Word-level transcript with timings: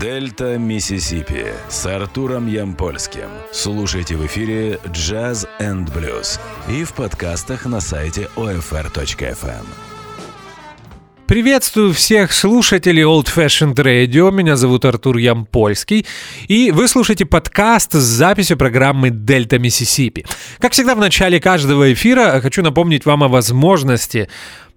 Дельта 0.00 0.58
Миссисипи 0.58 1.46
с 1.68 1.84
Артуром 1.86 2.46
Ямпольским. 2.46 3.28
Слушайте 3.50 4.14
в 4.14 4.24
эфире 4.26 4.78
Jazz 4.92 5.48
and 5.60 5.92
Blues 5.92 6.38
и 6.70 6.84
в 6.84 6.92
подкастах 6.92 7.66
на 7.66 7.80
сайте 7.80 8.28
OFR.FM. 8.36 9.64
Приветствую 11.26 11.92
всех 11.92 12.32
слушателей 12.32 13.02
Old 13.02 13.26
Fashioned 13.26 13.74
Radio. 13.74 14.30
Меня 14.30 14.56
зовут 14.56 14.84
Артур 14.84 15.16
Ямпольский. 15.16 16.06
И 16.46 16.70
вы 16.70 16.86
слушаете 16.86 17.26
подкаст 17.26 17.92
с 17.92 18.02
записью 18.02 18.56
программы 18.56 19.10
«Дельта 19.10 19.58
Миссисипи». 19.58 20.24
Как 20.58 20.72
всегда 20.72 20.94
в 20.94 21.00
начале 21.00 21.40
каждого 21.40 21.92
эфира 21.92 22.40
хочу 22.40 22.62
напомнить 22.62 23.04
вам 23.04 23.24
о 23.24 23.28
возможности 23.28 24.28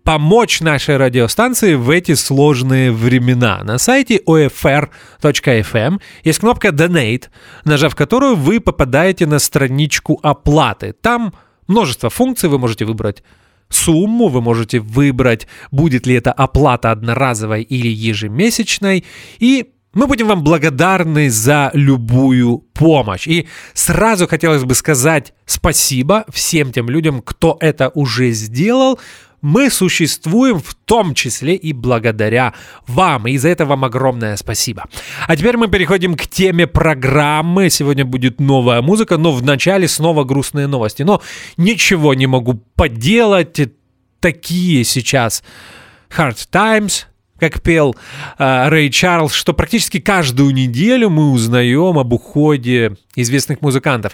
помочь 0.04 0.61
нашей 0.61 0.97
радиостанции 0.97 1.75
в 1.75 1.89
эти 1.89 2.13
сложные 2.15 2.91
времена. 2.91 3.61
На 3.63 3.77
сайте 3.77 4.18
OFR.FM 4.25 6.01
есть 6.24 6.39
кнопка 6.39 6.69
Donate, 6.69 7.25
нажав 7.65 7.96
которую 7.96 8.36
вы 8.36 8.60
попадаете 8.60 9.25
на 9.25 9.39
страничку 9.39 10.19
оплаты. 10.24 10.93
Там 10.93 11.33
множество 11.68 12.10
функций, 12.10 12.50
вы 12.50 12.60
можете 12.60 12.86
выбрать 12.86 13.24
сумму, 13.69 14.27
вы 14.27 14.41
можете 14.41 14.79
выбрать, 14.79 15.47
будет 15.71 16.05
ли 16.05 16.15
это 16.15 16.32
оплата 16.32 16.91
одноразовой 16.91 17.63
или 17.63 17.88
ежемесячной, 17.88 19.05
и 19.39 19.71
мы 19.93 20.07
будем 20.07 20.27
вам 20.27 20.43
благодарны 20.43 21.29
за 21.29 21.69
любую 21.74 22.60
помощь. 22.74 23.27
И 23.27 23.47
сразу 23.74 24.27
хотелось 24.27 24.63
бы 24.63 24.74
сказать 24.74 25.33
спасибо 25.46 26.25
всем 26.29 26.71
тем 26.71 26.89
людям, 26.89 27.21
кто 27.21 27.57
это 27.60 27.89
уже 27.89 28.32
сделал 28.32 28.99
мы 29.41 29.69
существуем 29.69 30.59
в 30.59 30.73
том 30.73 31.13
числе 31.13 31.55
и 31.55 31.73
благодаря 31.73 32.53
вам. 32.88 33.27
И 33.27 33.38
за 33.38 33.49
это 33.49 33.66
вам 33.66 33.83
огромное 33.83 34.36
спасибо. 34.38 34.86
А 35.27 35.36
теперь 35.36 35.58
мы 35.58 35.67
переходим 35.67 36.16
к 36.16 36.27
теме 36.27 36.67
программы. 36.67 37.69
Сегодня 37.69 38.05
будет 38.05 38.39
новая 38.39 38.81
музыка, 38.81 39.17
но 39.17 39.31
вначале 39.31 39.88
снова 39.88 40.23
грустные 40.23 40.67
новости. 40.67 41.03
Но 41.03 41.21
ничего 41.57 42.13
не 42.13 42.27
могу 42.27 42.61
поделать. 42.75 43.59
Такие 44.19 44.83
сейчас 44.83 45.44
Hard 46.16 46.38
Times, 46.51 47.07
как 47.39 47.61
пел 47.61 47.95
э, 48.38 48.69
Рэй 48.69 48.91
Чарльз, 48.91 49.33
что 49.33 49.53
практически 49.53 49.99
каждую 49.99 50.53
неделю 50.53 51.09
мы 51.09 51.31
узнаем 51.31 51.97
об 51.97 52.13
уходе 52.13 52.97
известных 53.16 53.61
музыкантов. 53.61 54.13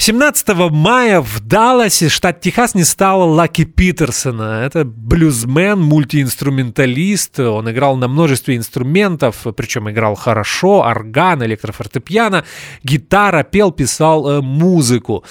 17 0.00 0.48
мая 0.70 1.20
в 1.20 1.40
Далласе, 1.40 2.08
штат 2.08 2.40
Техас, 2.40 2.74
не 2.74 2.84
стало 2.84 3.24
Лаки 3.24 3.66
Питерсона. 3.66 4.62
Это 4.64 4.86
блюзмен, 4.86 5.78
мультиинструменталист. 5.78 7.38
Он 7.40 7.70
играл 7.70 7.98
на 7.98 8.08
множестве 8.08 8.56
инструментов, 8.56 9.46
причем 9.54 9.90
играл 9.90 10.14
хорошо. 10.14 10.80
Орган, 10.80 11.44
электрофортепиано, 11.44 12.44
гитара, 12.82 13.42
пел, 13.42 13.72
писал 13.72 14.26
э, 14.26 14.40
музыку. 14.40 15.22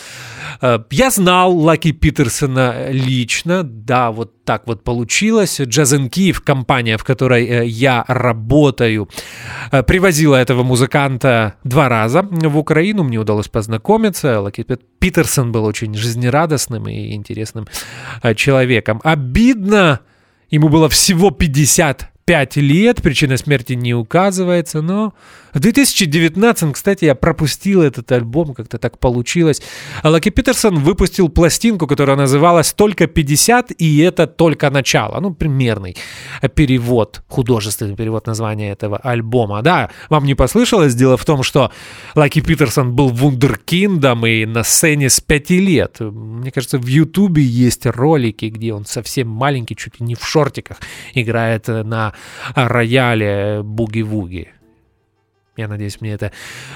Э, 0.61 0.77
я 0.91 1.09
знал 1.09 1.57
Лаки 1.57 1.91
Питерсона 1.91 2.91
лично. 2.91 3.63
Да, 3.63 4.11
вот 4.11 4.43
так 4.43 4.67
вот 4.67 4.83
получилось. 4.83 5.59
Джазен 5.59 6.09
Киев, 6.11 6.41
компания, 6.41 6.97
в 6.97 7.03
которой 7.03 7.47
э, 7.47 7.65
я 7.65 8.05
работаю, 8.07 9.09
привозила 9.87 10.35
этого 10.35 10.61
музыканта 10.61 11.55
два 11.63 11.89
раза 11.89 12.21
в 12.21 12.55
Украину. 12.55 13.03
Мне 13.03 13.17
удалось 13.17 13.47
познакомиться. 13.47 14.39
Лаки 14.39 14.58
Питерсон 14.63 15.51
был 15.51 15.65
очень 15.65 15.93
жизнерадостным 15.93 16.87
и 16.87 17.13
интересным 17.13 17.67
э, 18.21 18.35
человеком. 18.35 19.01
Обидно, 19.03 20.01
ему 20.49 20.69
было 20.69 20.89
всего 20.89 21.31
50 21.31 22.08
5 22.29 22.57
лет, 22.57 23.01
причина 23.01 23.37
смерти 23.37 23.73
не 23.73 23.95
указывается, 23.95 24.83
но 24.83 25.15
в 25.51 25.59
2019, 25.59 26.73
кстати, 26.73 27.05
я 27.05 27.15
пропустил 27.15 27.81
этот 27.81 28.11
альбом, 28.11 28.53
как-то 28.53 28.77
так 28.77 28.99
получилось. 28.99 29.63
Лаки 30.03 30.29
Питерсон 30.29 30.77
выпустил 30.77 31.29
пластинку, 31.29 31.87
которая 31.87 32.15
называлась 32.15 32.71
«Только 32.73 33.05
50», 33.05 33.73
и 33.79 33.97
это 34.01 34.27
только 34.27 34.69
начало, 34.69 35.19
ну, 35.19 35.33
примерный 35.33 35.97
перевод, 36.53 37.23
художественный 37.27 37.95
перевод 37.95 38.27
названия 38.27 38.71
этого 38.71 38.97
альбома. 38.97 39.63
Да, 39.63 39.89
вам 40.09 40.25
не 40.25 40.35
послышалось? 40.35 40.93
Дело 40.93 41.17
в 41.17 41.25
том, 41.25 41.41
что 41.41 41.71
Лаки 42.13 42.41
Питерсон 42.41 42.93
был 42.93 43.09
вундеркиндом 43.09 44.27
и 44.27 44.45
на 44.45 44.63
сцене 44.63 45.09
с 45.09 45.19
5 45.19 45.49
лет. 45.49 45.99
Мне 45.99 46.51
кажется, 46.51 46.77
в 46.77 46.85
Ютубе 46.85 47.41
есть 47.41 47.87
ролики, 47.87 48.45
где 48.45 48.71
он 48.71 48.85
совсем 48.85 49.29
маленький, 49.29 49.75
чуть 49.75 49.99
ли 49.99 50.05
не 50.05 50.13
в 50.13 50.23
шортиках, 50.23 50.77
играет 51.15 51.67
на 51.67 52.13
рояле 52.55 53.61
буги-вуги. 53.63 54.49
Я 55.57 55.67
надеюсь, 55.67 55.99
мне 55.99 56.11
это 56.11 56.31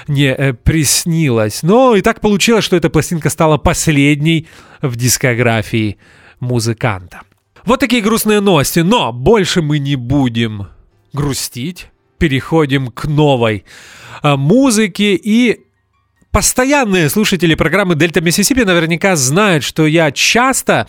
не 0.08 0.26
э, 0.26 0.52
приснилось. 0.52 1.62
Но 1.62 1.96
и 1.96 2.02
так 2.02 2.20
получилось, 2.20 2.64
что 2.64 2.76
эта 2.76 2.90
пластинка 2.90 3.30
стала 3.30 3.56
последней 3.56 4.46
в 4.82 4.96
дискографии 4.96 5.96
музыканта. 6.38 7.22
Вот 7.64 7.80
такие 7.80 8.02
грустные 8.02 8.40
новости, 8.40 8.80
но 8.80 9.10
больше 9.10 9.62
мы 9.62 9.78
не 9.78 9.96
будем 9.96 10.68
грустить. 11.14 11.88
Переходим 12.18 12.88
к 12.88 13.06
новой 13.06 13.64
э, 14.22 14.36
музыке 14.36 15.14
и 15.14 15.64
постоянные 16.30 17.08
слушатели 17.08 17.54
программы 17.54 17.94
Дельта 17.94 18.20
Миссисипи 18.20 18.64
наверняка 18.64 19.16
знают, 19.16 19.64
что 19.64 19.86
я 19.86 20.10
часто 20.10 20.88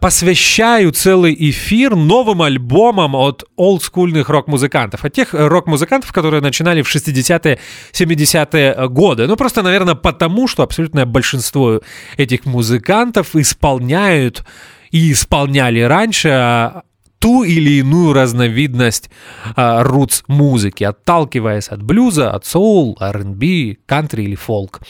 посвящаю 0.00 0.92
целый 0.92 1.36
эфир 1.50 1.96
новым 1.96 2.42
альбомам 2.42 3.14
от 3.14 3.44
олдскульных 3.56 4.28
рок-музыкантов, 4.28 5.04
от 5.04 5.12
тех 5.12 5.28
рок-музыкантов, 5.32 6.12
которые 6.12 6.40
начинали 6.40 6.82
в 6.82 6.94
60-е, 6.94 7.58
70-е 7.92 8.88
годы. 8.88 9.26
Ну, 9.26 9.36
просто, 9.36 9.62
наверное, 9.62 9.94
потому, 9.94 10.48
что 10.48 10.62
абсолютное 10.62 11.06
большинство 11.06 11.80
этих 12.16 12.44
музыкантов 12.46 13.36
исполняют 13.36 14.44
и 14.90 15.12
исполняли 15.12 15.80
раньше 15.80 16.28
а, 16.28 16.82
ту 17.18 17.42
или 17.44 17.78
иную 17.80 18.12
разновидность 18.12 19.10
рутс 19.56 20.22
музыки, 20.28 20.84
отталкиваясь 20.84 21.68
от 21.68 21.82
блюза, 21.82 22.30
от 22.30 22.46
соул, 22.46 22.96
R&B, 23.00 23.76
кантри 23.86 24.22
или 24.22 24.34
фолк 24.34 24.80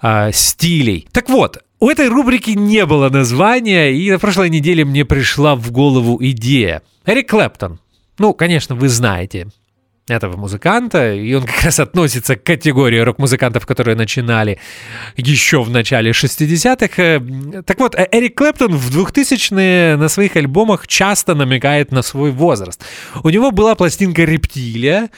а, 0.00 0.32
стилей. 0.32 1.06
Так 1.12 1.28
вот, 1.28 1.58
у 1.82 1.90
этой 1.90 2.06
рубрики 2.06 2.50
не 2.50 2.86
было 2.86 3.08
названия, 3.08 3.90
и 3.90 4.08
на 4.08 4.20
прошлой 4.20 4.50
неделе 4.50 4.84
мне 4.84 5.04
пришла 5.04 5.56
в 5.56 5.72
голову 5.72 6.16
идея. 6.20 6.82
Эрик 7.04 7.30
Клэптон. 7.30 7.80
Ну, 8.18 8.34
конечно, 8.34 8.76
вы 8.76 8.88
знаете 8.88 9.48
этого 10.06 10.36
музыканта, 10.36 11.12
и 11.12 11.34
он 11.34 11.42
как 11.42 11.64
раз 11.64 11.80
относится 11.80 12.36
к 12.36 12.44
категории 12.44 13.00
рок-музыкантов, 13.00 13.66
которые 13.66 13.96
начинали 13.96 14.60
еще 15.16 15.60
в 15.64 15.70
начале 15.70 16.12
60-х. 16.12 17.62
Так 17.64 17.80
вот, 17.80 17.96
Эрик 17.96 18.36
Клэптон 18.36 18.76
в 18.76 18.96
2000-е 18.96 19.96
на 19.96 20.08
своих 20.08 20.36
альбомах 20.36 20.86
часто 20.86 21.34
намекает 21.34 21.90
на 21.90 22.02
свой 22.02 22.30
возраст. 22.30 22.80
У 23.24 23.28
него 23.28 23.50
была 23.50 23.74
пластинка 23.74 24.22
«Рептилия», 24.22 25.08
Э, 25.08 25.10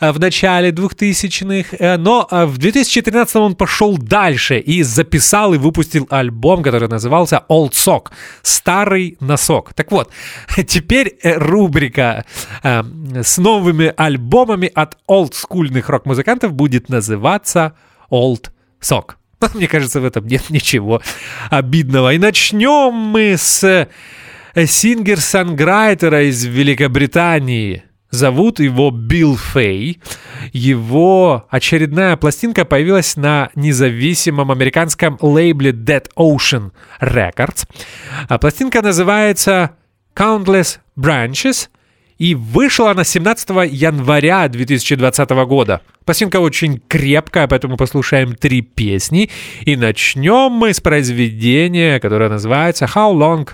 в 0.00 0.18
начале 0.18 0.70
2000-х, 0.70 1.76
э, 1.78 1.96
но 1.96 2.26
э, 2.30 2.44
в 2.44 2.58
2013 2.58 3.36
он 3.36 3.54
пошел 3.54 3.96
дальше 3.96 4.58
и 4.58 4.82
записал 4.82 5.54
и 5.54 5.58
выпустил 5.58 6.06
альбом, 6.10 6.62
который 6.62 6.88
назывался 6.88 7.44
Old 7.48 7.72
Sock, 7.72 8.08
Старый 8.42 9.16
носок. 9.20 9.74
Так 9.74 9.90
вот, 9.92 10.10
теперь 10.66 11.18
рубрика 11.22 12.24
с 12.62 13.38
новыми 13.38 13.92
альбомами 13.96 14.70
от 14.74 14.98
олдскульных 15.06 15.88
рок-музыкантов 15.88 16.52
будет 16.52 16.88
называться 16.88 17.74
Old 18.10 18.50
Sock. 18.80 19.14
Мне 19.54 19.68
кажется, 19.68 20.00
в 20.00 20.04
этом 20.04 20.26
нет 20.26 20.44
ничего 20.50 21.02
обидного. 21.50 22.12
И 22.14 22.18
начнем 22.18 22.92
мы 22.92 23.36
с 23.36 23.88
singer-songwriter 24.54 26.18
а 26.18 26.28
из 26.28 26.44
Великобритании– 26.44 27.84
Зовут 28.10 28.60
его 28.60 28.90
Билл 28.90 29.36
Фей. 29.36 30.00
Его 30.52 31.46
очередная 31.50 32.16
пластинка 32.16 32.64
появилась 32.64 33.16
на 33.16 33.50
независимом 33.54 34.50
американском 34.50 35.18
лейбле 35.20 35.72
Dead 35.72 36.06
Ocean 36.16 36.70
Records. 37.00 37.66
А 38.28 38.38
пластинка 38.38 38.80
называется 38.82 39.72
Countless 40.14 40.78
Branches, 40.96 41.68
и 42.18 42.34
вышла 42.34 42.92
она 42.92 43.04
17 43.04 43.48
января 43.70 44.48
2020 44.48 45.30
года. 45.46 45.82
Пластинка 46.04 46.40
очень 46.40 46.80
крепкая, 46.88 47.46
поэтому 47.46 47.76
послушаем 47.76 48.34
три 48.34 48.62
песни. 48.62 49.30
И 49.62 49.76
начнем 49.76 50.52
мы 50.52 50.72
с 50.72 50.80
произведения, 50.80 52.00
которое 52.00 52.30
называется 52.30 52.86
How 52.86 53.12
Long, 53.12 53.48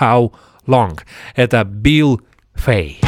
How 0.00 0.32
Long. 0.66 0.98
Это 1.34 1.64
Билл 1.64 2.22
Фей. 2.54 3.00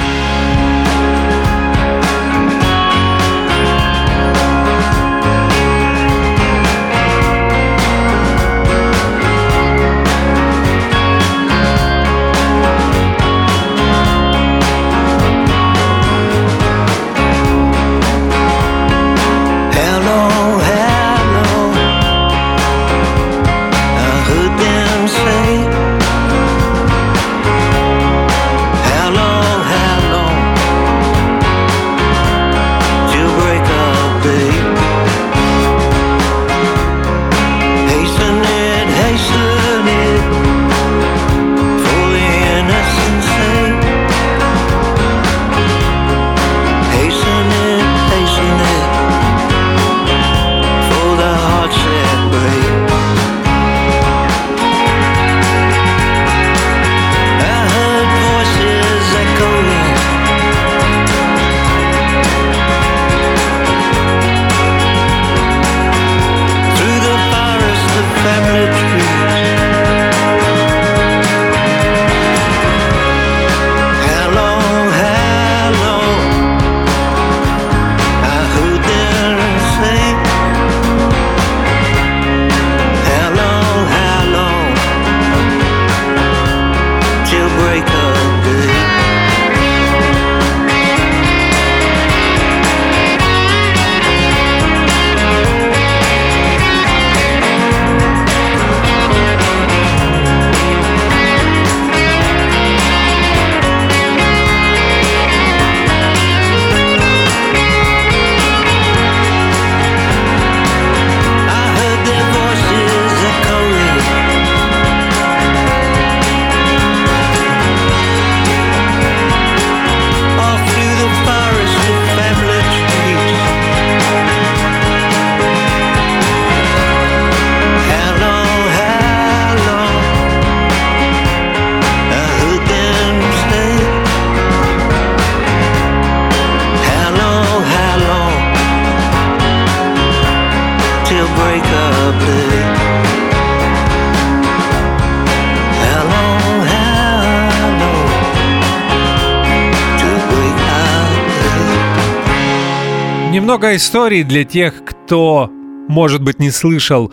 Немного 153.68 153.76
истории 153.76 154.22
для 154.22 154.44
тех, 154.44 154.84
кто, 154.84 155.50
может 155.88 156.22
быть, 156.22 156.38
не 156.38 156.50
слышал 156.50 157.12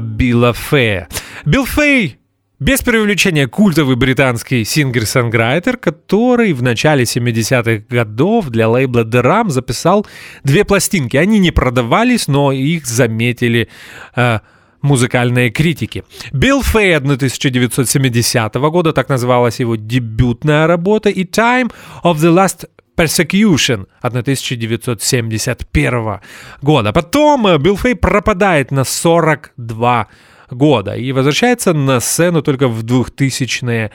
Билла 0.00 0.52
Фея. 0.52 1.08
Билл 1.44 1.66
Фей 1.66 2.18
без 2.60 2.82
преувеличения 2.82 3.48
культовый 3.48 3.96
британский 3.96 4.64
singer-songwriter, 4.64 5.76
который 5.76 6.52
в 6.52 6.62
начале 6.62 7.04
70-х 7.04 7.84
годов 7.88 8.48
для 8.50 8.68
лейбла 8.68 9.00
Deram 9.00 9.50
записал 9.50 10.06
две 10.44 10.64
пластинки. 10.64 11.16
Они 11.16 11.38
не 11.38 11.50
продавались, 11.50 12.28
но 12.28 12.52
их 12.52 12.86
заметили 12.86 13.68
э, 14.14 14.38
музыкальные 14.82 15.50
критики. 15.50 16.04
Билл 16.32 16.62
Фей 16.62 16.94
1970 16.94 18.54
года, 18.54 18.92
так 18.92 19.08
называлась 19.08 19.60
его 19.60 19.76
дебютная 19.76 20.66
работа, 20.66 21.10
и 21.10 21.24
Time 21.24 21.72
of 22.04 22.16
the 22.16 22.32
Last 22.32 22.68
Persecution 22.96 23.86
1971 24.00 26.20
года. 26.62 26.92
Потом 26.92 27.46
э, 27.46 27.58
Билл 27.58 27.76
Фей 27.76 27.94
пропадает 27.94 28.70
на 28.70 28.84
42 28.84 30.06
года 30.50 30.94
и 30.94 31.12
возвращается 31.12 31.74
на 31.74 32.00
сцену 32.00 32.42
только 32.42 32.68
в 32.68 32.84
2000-е 32.84 33.90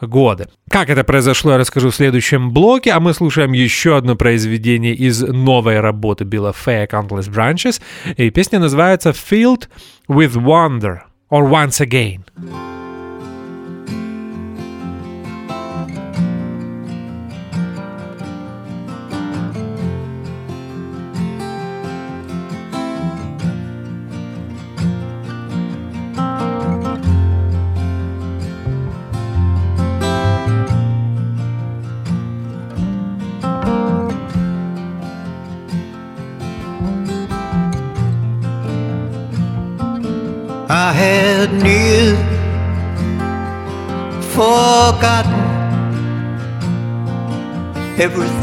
годы. 0.00 0.48
Как 0.70 0.90
это 0.90 1.04
произошло, 1.04 1.52
я 1.52 1.58
расскажу 1.58 1.90
в 1.90 1.94
следующем 1.94 2.52
блоке, 2.52 2.92
а 2.92 3.00
мы 3.00 3.14
слушаем 3.14 3.52
еще 3.52 3.96
одно 3.96 4.16
произведение 4.16 4.94
из 4.94 5.22
новой 5.22 5.80
работы 5.80 6.24
Билла 6.24 6.52
Фея 6.52 6.86
Countless 6.86 7.30
Branches, 7.30 7.80
и 8.16 8.30
песня 8.30 8.58
называется 8.58 9.10
Filled 9.10 9.68
with 10.08 10.34
Wonder 10.34 11.00
or 11.30 11.48
Once 11.48 11.80
Again. 11.80 12.73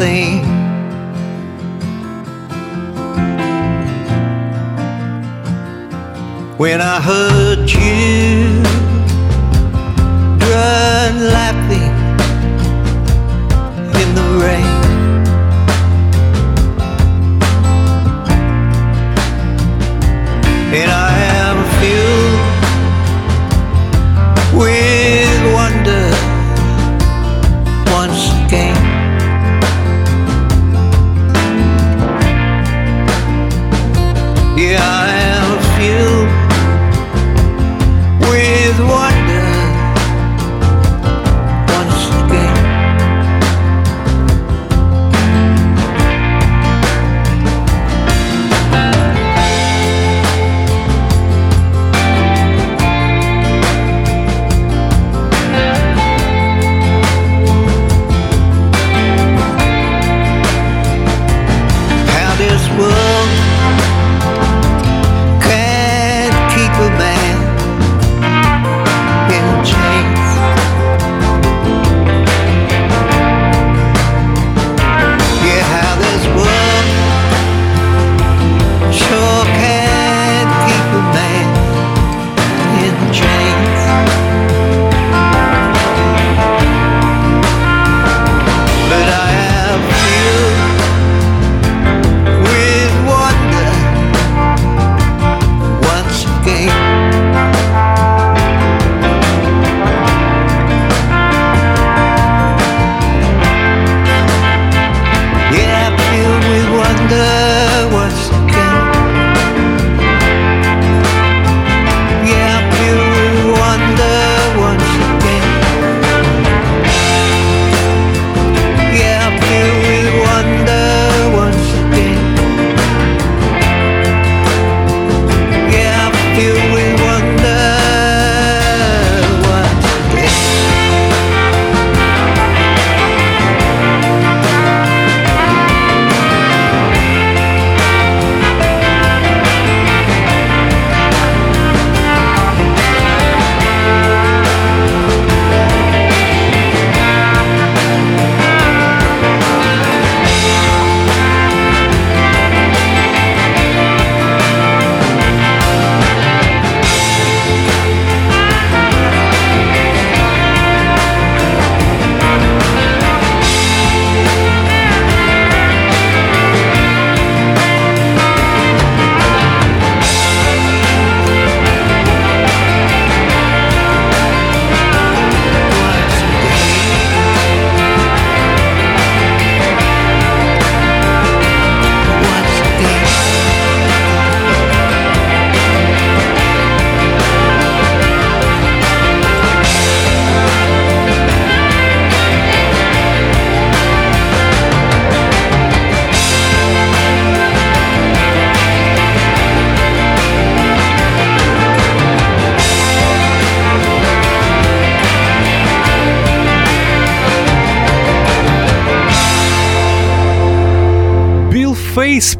nothing 0.01 0.40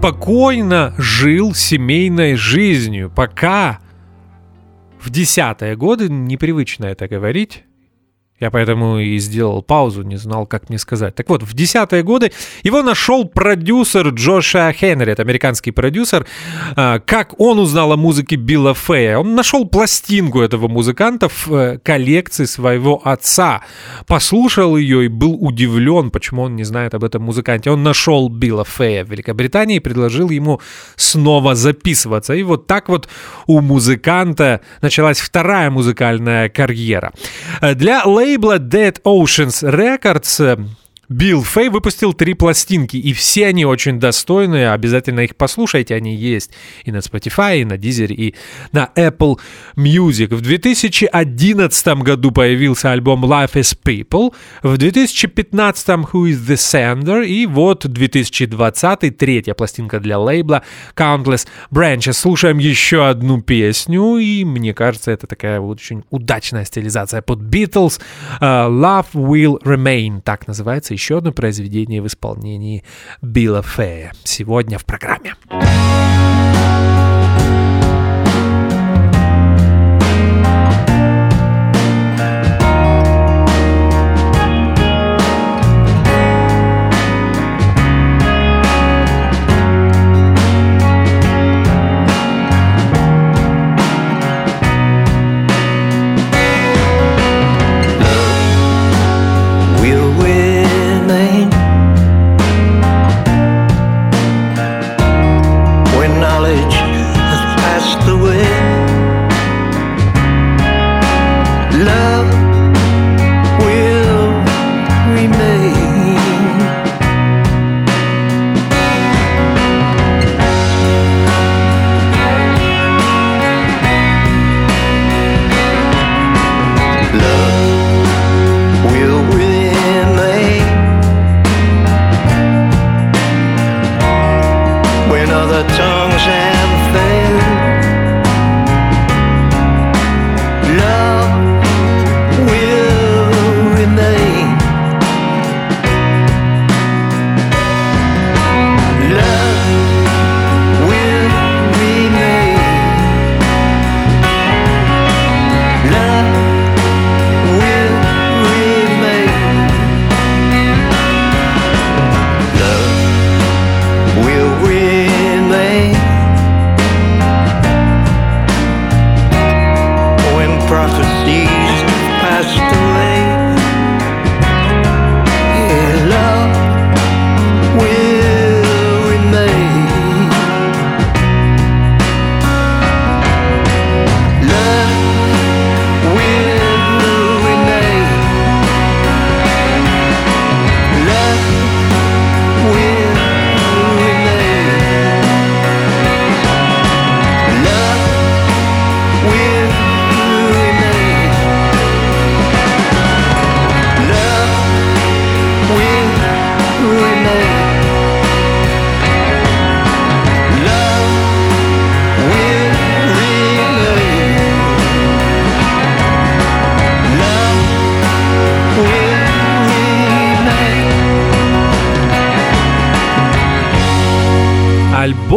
спокойно 0.01 0.96
жил 0.98 1.53
семейной 1.53 2.34
жизнью, 2.34 3.12
пока 3.15 3.77
в 5.00 5.12
десятые 5.12 5.75
годы, 5.75 6.10
непривычно 6.10 6.86
это 6.86 7.08
говорить, 7.08 7.65
я 8.41 8.50
поэтому 8.50 8.98
и 8.98 9.19
сделал 9.19 9.62
паузу, 9.62 10.01
не 10.01 10.17
знал, 10.17 10.48
как 10.48 10.69
мне 10.69 10.79
сказать. 10.79 11.13
Так 11.13 11.29
вот, 11.29 11.43
в 11.43 11.53
десятые 11.53 12.01
годы 12.01 12.31
его 12.63 12.81
нашел 12.81 13.25
продюсер 13.25 14.10
Джоша 14.10 14.74
Хенри, 14.74 15.12
это 15.12 15.21
американский 15.21 15.69
продюсер. 15.69 16.25
А, 16.75 16.98
как 17.00 17.39
он 17.39 17.60
узнал 17.60 17.91
о 17.93 17.98
музыке 17.98 18.38
Билла 18.38 18.74
Фея? 18.74 19.19
Он 19.19 19.36
нашел 19.36 19.65
пластинку 19.65 20.41
этого 20.41 20.67
музыканта 20.67 21.29
в 21.29 21.53
э, 21.53 21.77
коллекции 21.77 22.45
своего 22.45 23.00
отца. 23.03 23.62
Послушал 24.07 24.75
ее 24.75 25.05
и 25.05 25.07
был 25.07 25.38
удивлен, 25.39 26.10
почему 26.10 26.41
он 26.41 26.55
не 26.55 26.63
знает 26.63 26.95
об 26.95 27.03
этом 27.03 27.21
музыканте. 27.21 27.69
Он 27.69 27.83
нашел 27.83 28.27
Билла 28.27 28.65
Фея 28.65 29.05
в 29.05 29.12
Великобритании 29.12 29.77
и 29.77 29.79
предложил 29.79 30.31
ему 30.31 30.60
снова 30.95 31.53
записываться. 31.53 32.33
И 32.33 32.41
вот 32.41 32.65
так 32.65 32.89
вот 32.89 33.07
у 33.45 33.62
музыканта 33.62 34.62
началась 34.81 35.19
вторая 35.19 35.69
музыкальная 35.69 36.50
карьера. 36.50 37.13
Э, 37.62 37.75
для 37.75 38.01
Лей 38.05 38.31
лейбла 38.31 38.59
Dead 38.59 39.00
Oceans 39.02 39.62
Records 39.62 40.45
э, 40.45 40.57
Билл 41.12 41.41
Фэй 41.41 41.68
выпустил 41.68 42.13
три 42.13 42.34
пластинки, 42.36 42.96
и 42.96 43.12
все 43.12 43.48
они 43.48 43.65
очень 43.65 44.00
достойные, 44.00 44.72
обязательно 44.72 45.20
их 45.20 45.36
послушайте, 45.36 45.94
они 45.94 46.15
есть 46.15 46.51
и 46.86 46.91
на 46.94 47.00
Spotify, 47.00 47.60
и 47.60 47.65
на 47.65 47.74
Deezer, 47.74 48.13
и 48.13 48.34
на 48.72 48.89
Apple 48.96 49.38
Music. 49.75 50.34
В 50.34 50.39
2011 50.39 51.88
году 51.98 52.32
появился 52.32 52.94
альбом 52.94 53.25
Life 53.25 53.56
is 53.56 53.77
People, 53.84 54.34
в 54.63 54.77
2015 54.77 55.88
Who 55.89 56.30
is 56.30 56.39
the 56.48 56.56
Sender, 56.56 57.25
и 57.25 57.46
вот 57.46 57.86
2020 57.86 59.18
третья 59.18 59.53
пластинка 59.53 60.00
для 60.00 60.18
лейбла 60.18 60.63
Countless 60.96 61.46
Branches. 61.72 62.13
Слушаем 62.13 62.58
еще 62.58 63.10
одну 63.10 63.41
песню, 63.41 64.15
и 64.15 64.46
мне 64.46 64.74
кажется, 64.74 65.12
это 65.12 65.27
такая 65.27 65.60
вот 65.60 65.80
очень 65.80 66.06
удачная 66.10 66.63
стилизация 66.63 67.22
под 67.22 67.41
Beatles. 67.41 68.00
Uh, 68.39 68.70
Love 68.70 69.08
Will 69.13 69.62
Remain, 69.62 70.22
так 70.22 70.48
называется, 70.48 71.00
еще 71.01 71.17
одно 71.17 71.31
произведение 71.31 72.00
в 72.00 72.05
исполнении 72.05 72.84
Билла 73.24 73.63
Фея. 73.63 74.13
Сегодня 74.24 74.77
в 74.77 74.86
программе. 74.86 75.34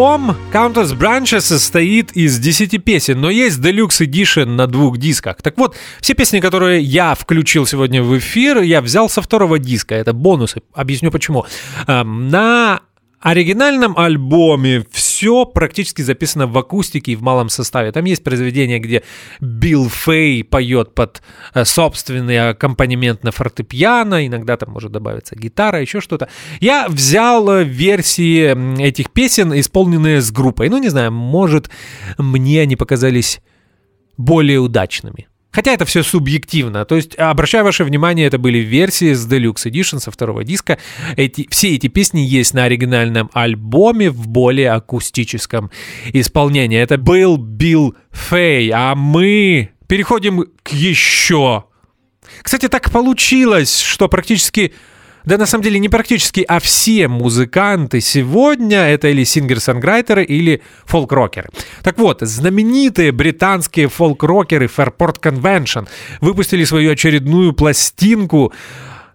Альбом 0.05 0.37
Countess 0.53 0.95
Branches 0.95 1.41
состоит 1.41 2.13
из 2.13 2.39
10 2.39 2.85
песен, 2.85 3.23
но 3.23 3.31
есть 3.31 3.59
Deluxe 3.59 4.07
Edition 4.07 4.45
на 4.45 4.67
двух 4.67 4.99
дисках. 4.99 5.41
Так 5.41 5.57
вот, 5.57 5.77
все 6.03 6.13
песни, 6.13 6.41
которые 6.41 6.83
я 6.83 7.15
включил 7.15 7.65
сегодня 7.65 8.03
в 8.03 8.19
эфир, 8.19 8.61
я 8.61 8.83
взял 8.83 9.09
со 9.09 9.23
второго 9.23 9.59
диска. 9.59 9.95
Это 9.95 10.13
бонусы. 10.13 10.61
Объясню 10.75 11.11
почему. 11.11 11.47
Эм, 11.87 12.29
На 12.29 12.81
оригинальном 13.25 13.97
альбоме 13.97 14.85
все 14.91 15.47
практически 15.47 16.03
записано 16.03 16.47
в 16.47 16.57
акустике 16.59 17.13
и 17.13 17.17
в 17.17 17.23
малом 17.23 17.49
составе. 17.49 17.91
Там 17.91 18.05
есть 18.05 18.23
произведение, 18.23 18.79
где 18.79 19.03
Билл 19.41 19.89
Фей 19.89 20.45
поет 20.45 20.95
под 20.95 21.23
э, 21.55 21.65
собственный 21.65 22.51
аккомпанемент 22.51 23.25
на 23.25 23.33
фортепиано, 23.33 24.27
иногда 24.27 24.59
там 24.59 24.73
может 24.73 24.93
добавиться 24.93 25.37
гитара, 25.37 25.81
еще 25.81 26.03
что-то. 26.03 26.29
Я 26.61 26.87
взял 26.87 27.49
э, 27.51 27.65
версии 27.65 28.83
этих 28.83 29.11
песен, 29.11 29.59
исполненные 29.59 30.21
с 30.21 30.31
группой. 30.31 30.69
Ну, 30.69 30.77
не 30.77 30.91
знаю, 30.91 31.11
может, 31.11 31.71
мне 32.19 32.61
они 32.61 32.77
показались 32.77 33.41
более 34.19 34.61
удачными. 34.61 35.29
Хотя 35.55 35.73
это 35.73 35.85
все 35.85 36.03
субъективно. 36.03 36.85
То 36.85 36.97
есть, 36.97 37.17
обращаю 37.17 37.65
ваше 37.65 37.85
внимание, 37.85 38.27
это 38.27 38.39
были 38.39 38.59
версии 38.59 39.13
с 39.13 39.25
Deluxe 39.27 39.71
Edition 39.71 40.01
со 40.01 40.11
второго 40.11 40.43
диска. 40.43 40.79
Эти, 41.17 41.47
все 41.49 41.77
эти 41.77 41.87
песни 41.87 42.21
есть 42.21 42.55
на 42.55 42.65
оригинальном 42.65 43.31
альбоме 43.33 44.11
в 44.11 44.27
более 44.27 44.73
акустическом 44.73 45.71
исполнении. 46.13 46.79
Это 46.79 46.99
был 46.99 47.37
Билл 47.37 47.95
Фей, 48.11 48.71
а 48.75 48.97
мы 48.97 49.71
переходим 49.87 50.45
к 50.65 50.73
еще. 50.73 51.65
Кстати, 52.43 52.67
так 52.67 52.91
получилось, 52.91 53.81
что 53.81 54.09
практически 54.09 54.75
да 55.25 55.39
на 55.39 55.47
самом 55.47 55.65
деле 55.65 55.79
не 55.79 55.89
практически, 55.89 56.45
а 56.47 56.61
все 56.61 57.09
музыканты 57.09 58.01
сегодня 58.01 58.89
это 58.89 59.09
или 59.09 59.25
сингер-санграйтеры, 59.25 60.25
или 60.25 60.63
фолк-рокеры. 60.85 61.49
Так 61.83 61.99
вот, 61.99 62.21
знаменитые 62.21 63.13
британские 63.13 63.89
фолк-рокеры 63.89 64.67
Fairport 64.67 65.21
Convention 65.21 65.89
выпустили 66.21 66.65
свою 66.65 66.93
очередную 66.93 67.53
пластинку 67.53 68.53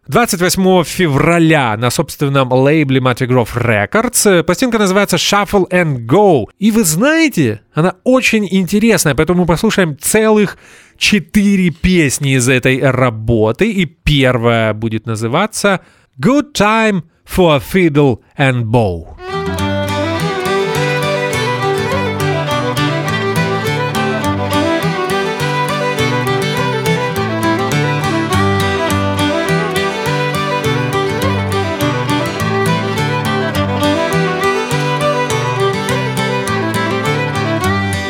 28 0.09 0.83
февраля 0.85 1.77
на 1.77 1.91
собственном 1.91 2.51
лейбле 2.51 2.99
Mattigроф 2.99 3.55
Records. 3.55 4.41
Пластинка 4.41 4.79
называется 4.79 5.17
Shuffle 5.17 5.69
and 5.69 6.07
Go. 6.07 6.45
И 6.57 6.71
вы 6.71 6.83
знаете, 6.83 7.61
она 7.75 7.93
очень 8.03 8.47
интересная, 8.49 9.13
поэтому 9.13 9.41
мы 9.41 9.45
послушаем 9.45 9.95
целых 9.99 10.57
четыре 10.97 11.69
песни 11.69 12.35
из 12.35 12.49
этой 12.49 12.79
работы. 12.81 13.71
И 13.71 13.85
первая 13.85 14.73
будет 14.73 15.05
называться 15.05 15.81
Good 16.21 16.53
Time 16.53 17.09
for 17.23 17.55
a 17.55 17.61
Fiddle 17.61 18.21
and 18.37 18.69
Bow. 18.69 19.15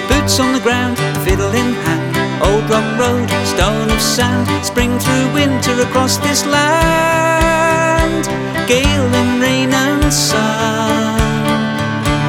Boots 0.07 0.39
on 0.39 0.53
the 0.53 0.59
ground, 0.63 0.97
fiddle 1.23 1.53
in 1.53 1.73
hand. 1.85 2.41
Old 2.41 2.67
rock 2.71 2.99
road, 2.99 3.29
stone 3.45 3.91
of 3.91 4.01
sand. 4.01 4.65
Spring 4.65 4.97
through 4.97 5.31
winter 5.35 5.79
across 5.83 6.17
this 6.17 6.43
land. 6.47 7.58
Gale 8.67 9.13
and 9.21 9.41
rain 9.41 9.73
and 9.73 10.13
sun. 10.13 11.17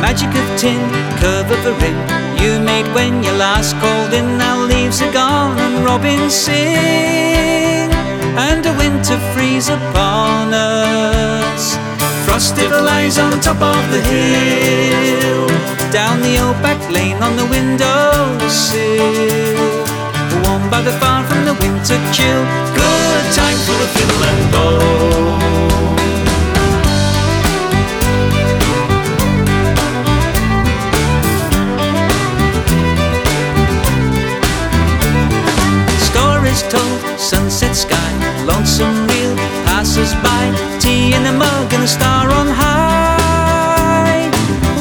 Magic 0.00 0.32
of 0.34 0.48
tin, 0.58 0.80
curve 1.20 1.50
of 1.50 1.66
a 1.66 1.74
ring. 1.82 1.98
You 2.42 2.58
made 2.58 2.88
when 2.94 3.22
you 3.22 3.32
last 3.32 3.76
called 3.76 4.12
in. 4.14 4.38
Now 4.38 4.64
leaves 4.64 5.02
are 5.02 5.12
gone 5.12 5.58
and 5.58 5.84
robins 5.84 6.34
sing. 6.34 7.90
And 8.48 8.64
a 8.64 8.72
winter 8.78 9.18
freeze 9.34 9.68
upon 9.68 10.54
us. 10.54 11.76
Frosted 12.24 12.70
lies 12.70 13.18
on 13.18 13.30
the 13.32 13.40
top 13.40 13.60
of 13.60 13.82
the 13.92 14.00
hill. 14.00 15.46
Down 15.92 16.22
the 16.22 16.38
old 16.38 16.58
back 16.62 16.80
lane 16.90 17.20
on 17.22 17.36
the 17.36 17.44
windowsill. 17.52 18.80
Warmed 20.44 20.70
by 20.70 20.80
the 20.80 20.92
fire 21.00 21.24
from 21.28 21.44
the 21.44 21.54
winter 21.54 21.98
chill. 22.16 22.44
Good 22.74 23.24
time 23.34 23.58
for 23.66 23.76
a 23.86 23.88
fiddle 23.94 24.24
and 24.30 24.52
bow. 24.52 25.49
Told, 36.62 37.01
sunset 37.18 37.77
sky, 37.77 38.12
lonesome 38.44 39.07
reel, 39.09 39.37
passers 39.64 40.12
by, 40.25 40.44
tea 40.81 41.14
in 41.14 41.25
a 41.27 41.33
mug 41.33 41.73
and 41.73 41.85
a 41.85 41.88
star 41.88 42.29
on 42.31 42.49
high. 42.49 44.29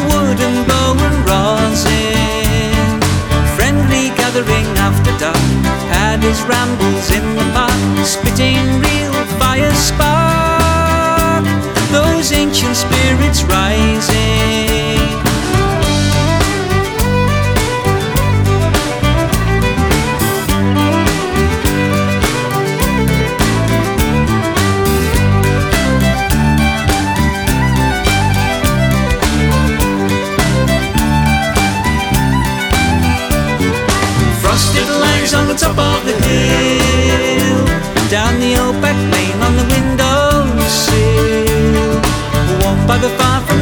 Wooden 0.10 0.66
bow 0.68 0.98
and 1.08 1.18
rosin, 1.30 3.00
friendly 3.56 4.10
gathering 4.18 4.68
after 4.78 5.12
dark. 5.18 5.38
Had 5.94 6.24
his 6.24 6.42
rambles 6.44 7.12
in 7.12 7.36
the 7.36 7.46
park, 7.54 8.06
spitting 8.06 8.82
real 8.82 9.14
fire 9.40 9.74
spark. 9.74 11.46
Those 11.92 12.32
ancient 12.32 12.76
spirits 12.76 13.44
rising. 13.44 14.09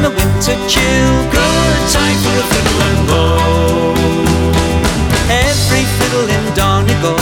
The 0.02 0.08
the 0.08 0.16
winter 0.16 0.56
chill. 0.68 1.12
Good 1.30 1.82
time 1.90 2.18
for 2.22 2.34
a 2.38 2.46
fiddle 2.52 2.80
and 2.88 3.00
bow. 3.08 3.94
Every 5.30 5.84
fiddle 5.98 6.28
in 6.28 6.44
Donegal 6.54 7.18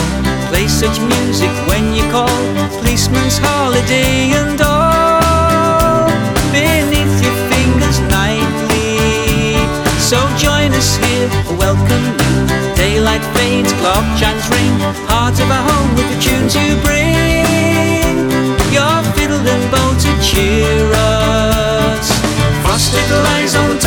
plays 0.48 0.72
such 0.72 0.98
music 1.00 1.52
when 1.68 1.94
you 1.94 2.04
call. 2.10 2.40
Policeman's 2.78 3.38
holiday 3.38 4.32
and 4.40 4.60
all. 4.60 6.08
Beneath 6.52 7.16
your 7.24 7.36
fingers 7.50 7.98
nightly. 8.12 9.56
So 9.98 10.18
join 10.36 10.72
us 10.72 10.96
here, 10.96 11.28
welcome 11.58 12.04
you. 12.20 12.34
Daylight 12.76 13.24
fades, 13.34 13.72
clock 13.80 14.04
chimes 14.18 14.46
ring. 14.50 14.74
Heart 15.08 15.40
of 15.40 15.50
a 15.50 15.60
home 15.68 15.90
with 15.96 16.08
the 16.12 16.18
tunes 16.20 16.54
you 16.54 16.76
bring. 16.82 17.25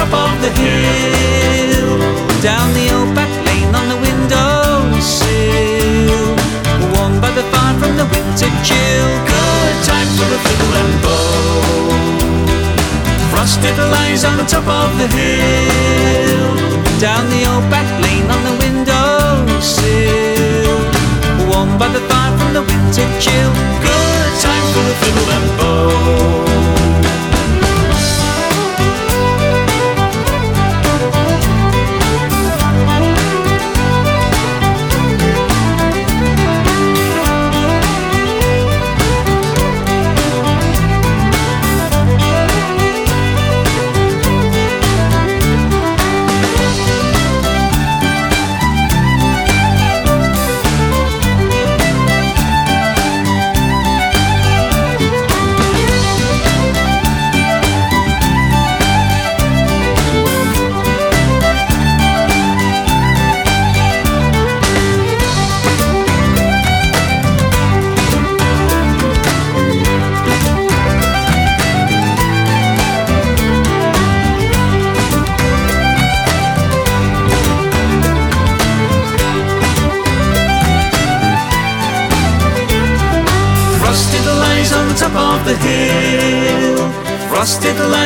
Top 0.10 0.30
of 0.30 0.42
the 0.42 0.50
hill. 0.62 2.00
Down 2.42 2.74
the 2.74 2.90
old 2.96 3.14
back 3.16 3.30
lane 3.46 3.76
on 3.76 3.88
the 3.90 3.98
windowsill. 4.04 5.28
Warmed 6.94 7.22
by 7.22 7.32
the 7.32 7.44
fire 7.52 7.78
from 7.80 7.98
the 7.98 8.06
winter 8.06 8.50
chill. 8.64 9.08
Good 9.30 9.76
time 9.86 10.10
for 10.18 10.28
a 10.38 10.40
fiddle 10.46 10.74
and 10.82 10.94
bow. 11.04 11.94
Frosted 13.32 13.78
lies 13.78 14.24
on 14.26 14.38
the 14.38 14.46
top 14.46 14.68
of 14.68 14.98
the 14.98 15.08
hill. 15.18 16.56
Down 17.00 17.30
the 17.30 17.46
old 17.52 17.70
back 17.70 17.88
lane 18.04 18.30
on 18.36 18.44
the 18.48 18.54
windowsill. 18.62 20.10
Warmed 21.50 21.78
by 21.78 21.90
the 21.90 22.02
fire 22.10 22.38
from 22.38 22.54
the 22.54 22.62
winter 22.62 23.08
chill. 23.20 23.52
Good 23.86 24.32
time 24.42 24.66
for 24.74 24.84
a 24.94 24.96
fiddle 25.02 25.30
and 25.38 25.48
bow. 25.60 26.49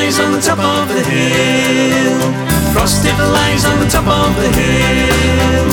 Lies 0.03 0.19
on 0.19 0.31
the 0.33 0.41
top 0.41 0.59
of 0.59 0.87
the 0.89 1.01
hill. 1.09 2.19
Frosted 2.73 3.17
lies 3.17 3.65
on 3.65 3.79
the 3.79 3.89
top 3.89 4.07
of 4.07 4.35
the 4.35 4.49
hill. 4.59 5.69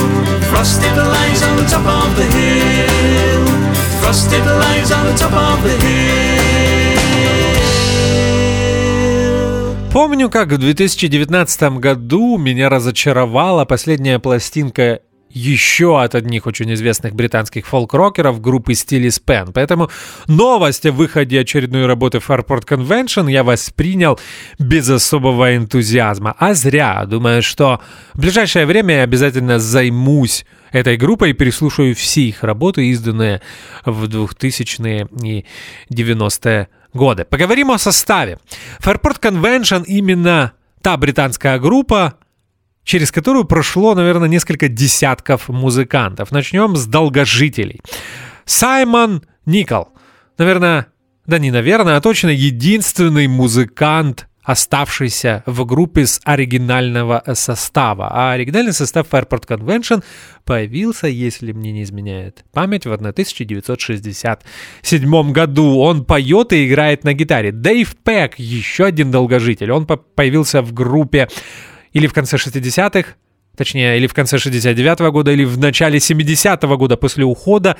Frosted 0.51 0.95
lies 0.95 1.43
on 1.43 1.57
the 1.57 1.65
top 1.69 1.85
of 1.85 2.15
the 2.15 2.23
hill. 2.35 3.45
Frosted 4.01 4.45
lies 4.45 4.91
on 4.91 5.05
the 5.07 5.15
top 5.17 5.33
of 5.33 5.63
the 5.63 5.75
hill. 5.83 6.21
Помню, 9.91 10.29
как 10.29 10.53
в 10.53 10.57
2019 10.57 11.79
году 11.79 12.37
меня 12.37 12.69
разочаровала 12.69 13.65
последняя 13.65 14.19
пластинка 14.19 15.01
еще 15.33 16.01
от 16.01 16.15
одних 16.15 16.45
очень 16.47 16.73
известных 16.73 17.15
британских 17.15 17.67
фолк-рокеров 17.67 18.41
группы 18.41 18.73
Стилис 18.73 19.19
Пен. 19.19 19.51
Поэтому 19.53 19.89
новость 20.27 20.85
о 20.85 20.91
выходе 20.91 21.39
очередной 21.39 21.85
работы 21.85 22.19
Fairport 22.19 22.65
Convention 22.67 23.31
я 23.31 23.43
воспринял 23.43 24.19
без 24.59 24.89
особого 24.89 25.55
энтузиазма. 25.55 26.35
А 26.37 26.53
зря. 26.53 27.05
Думаю, 27.05 27.41
что 27.41 27.81
в 28.13 28.19
ближайшее 28.19 28.65
время 28.65 28.95
я 28.95 29.03
обязательно 29.03 29.59
займусь 29.59 30.45
этой 30.71 30.97
группой 30.97 31.31
и 31.31 31.33
переслушаю 31.33 31.95
все 31.95 32.21
их 32.21 32.43
работы, 32.43 32.87
изданные 32.87 33.41
в 33.85 34.05
2000-е 34.05 35.07
и 35.23 35.45
90-е 35.93 36.67
годы. 36.93 37.25
Поговорим 37.25 37.71
о 37.71 37.77
составе. 37.77 38.39
Fairport 38.81 39.19
Convention 39.19 39.83
именно 39.85 40.53
та 40.81 40.97
британская 40.97 41.59
группа, 41.59 42.15
через 42.83 43.11
которую 43.11 43.45
прошло, 43.45 43.95
наверное, 43.95 44.29
несколько 44.29 44.67
десятков 44.67 45.49
музыкантов. 45.49 46.31
Начнем 46.31 46.75
с 46.75 46.85
долгожителей. 46.85 47.81
Саймон 48.45 49.23
Никол. 49.45 49.89
Наверное, 50.37 50.87
да 51.25 51.39
не 51.39 51.51
наверное, 51.51 51.97
а 51.97 52.01
точно 52.01 52.29
единственный 52.29 53.27
музыкант, 53.27 54.27
оставшийся 54.43 55.43
в 55.45 55.65
группе 55.65 56.07
с 56.07 56.19
оригинального 56.23 57.21
состава. 57.33 58.09
А 58.11 58.31
оригинальный 58.33 58.73
состав 58.73 59.07
Fairport 59.09 59.47
Convention 59.47 60.03
появился, 60.45 61.07
если 61.07 61.51
мне 61.51 61.71
не 61.71 61.81
изменяет 61.83 62.43
память, 62.51 62.85
в 62.85 62.91
1967 62.91 65.31
году. 65.31 65.79
Он 65.79 66.05
поет 66.05 66.53
и 66.53 66.67
играет 66.67 67.03
на 67.03 67.13
гитаре. 67.13 67.51
Дэйв 67.51 67.95
Пэк, 68.03 68.33
еще 68.37 68.85
один 68.85 69.11
долгожитель. 69.11 69.71
Он 69.71 69.85
появился 69.85 70.63
в 70.63 70.73
группе 70.73 71.27
или 71.93 72.07
в 72.07 72.13
конце 72.13 72.37
60-х, 72.37 73.15
точнее, 73.55 73.97
или 73.97 74.07
в 74.07 74.13
конце 74.13 74.37
69-го 74.37 75.11
года, 75.11 75.31
или 75.31 75.43
в 75.43 75.57
начале 75.57 75.97
70-го 75.97 76.77
года 76.77 76.97
после 76.97 77.25
ухода 77.25 77.77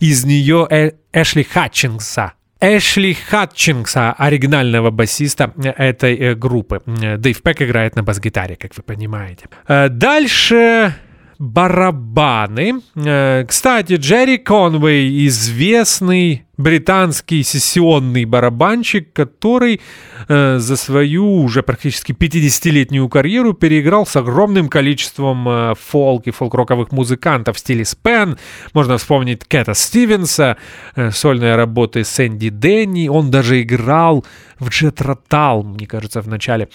из 0.00 0.24
нее 0.24 0.66
э 0.70 0.92
Эшли 1.12 1.44
Хатчингса. 1.44 2.32
Эшли 2.60 3.14
Хатчингса, 3.14 4.12
оригинального 4.12 4.90
басиста 4.90 5.52
этой 5.56 6.16
э, 6.16 6.34
группы. 6.34 6.80
Дэйв 6.86 7.42
Пэк 7.42 7.62
играет 7.62 7.96
на 7.96 8.02
бас-гитаре, 8.02 8.56
как 8.56 8.76
вы 8.76 8.82
понимаете. 8.82 9.46
Э, 9.68 9.88
дальше 9.88 10.94
барабаны. 11.38 12.80
Э, 12.96 13.44
кстати, 13.46 13.94
Джерри 13.96 14.38
Конвей, 14.38 15.26
известный 15.26 16.46
британский 16.56 17.42
сессионный 17.42 18.24
барабанщик, 18.24 19.12
который 19.12 19.80
э, 20.28 20.58
за 20.58 20.76
свою 20.76 21.42
уже 21.42 21.62
практически 21.62 22.12
50-летнюю 22.12 23.08
карьеру 23.08 23.54
переиграл 23.54 24.06
с 24.06 24.16
огромным 24.16 24.68
количеством 24.68 25.48
э, 25.48 25.74
фолк 25.80 26.26
и 26.26 26.30
фолк-роковых 26.30 26.92
музыкантов 26.92 27.56
в 27.56 27.58
стиле 27.58 27.84
Спен. 27.84 28.38
Можно 28.72 28.98
вспомнить 28.98 29.44
Кэта 29.44 29.74
Стивенса, 29.74 30.56
э, 30.96 31.10
сольные 31.10 31.56
работы 31.56 32.04
Сэнди 32.04 32.50
Дэнни. 32.50 33.08
Он 33.08 33.30
даже 33.30 33.62
играл 33.62 34.24
в 34.58 34.68
Джет 34.68 35.00
Ротал, 35.00 35.62
мне 35.62 35.86
кажется, 35.86 36.20
в 36.20 36.28
начале 36.28 36.68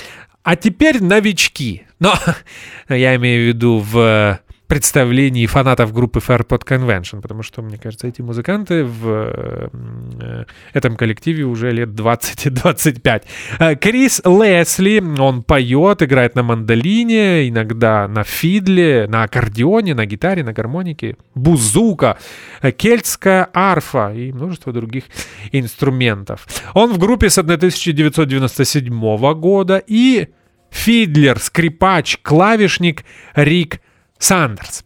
А 0.42 0.56
теперь 0.56 1.02
новички. 1.02 1.86
Но 1.98 2.14
я 2.88 3.14
имею 3.16 3.44
в 3.44 3.46
виду 3.48 3.78
в 3.78 4.40
представлении 4.72 5.44
фанатов 5.44 5.92
группы 5.92 6.18
Fairport 6.20 6.66
Convention, 6.66 7.20
потому 7.20 7.42
что, 7.42 7.60
мне 7.60 7.76
кажется, 7.76 8.06
эти 8.06 8.22
музыканты 8.22 8.84
в 8.84 9.70
э, 9.70 10.44
этом 10.72 10.96
коллективе 10.96 11.44
уже 11.44 11.70
лет 11.70 11.90
20-25. 11.90 13.22
Э, 13.58 13.76
Крис 13.76 14.22
Лесли, 14.24 14.98
он 15.20 15.42
поет, 15.42 16.00
играет 16.02 16.36
на 16.36 16.42
мандолине, 16.42 17.50
иногда 17.50 18.08
на 18.08 18.24
фидле, 18.24 19.06
на 19.08 19.24
аккордеоне, 19.24 19.94
на 19.94 20.06
гитаре, 20.06 20.42
на 20.42 20.54
гармонике, 20.54 21.18
бузука, 21.34 22.16
э, 22.62 22.70
кельтская 22.70 23.50
арфа 23.52 24.14
и 24.14 24.32
множество 24.32 24.72
других 24.72 25.04
инструментов. 25.52 26.46
Он 26.72 26.94
в 26.94 26.98
группе 26.98 27.28
с 27.28 27.36
1997 27.36 29.34
года 29.34 29.82
и 29.86 30.28
фидлер, 30.70 31.38
скрипач, 31.38 32.16
клавишник 32.22 33.04
Рик 33.34 33.82
Сандерс. 34.22 34.84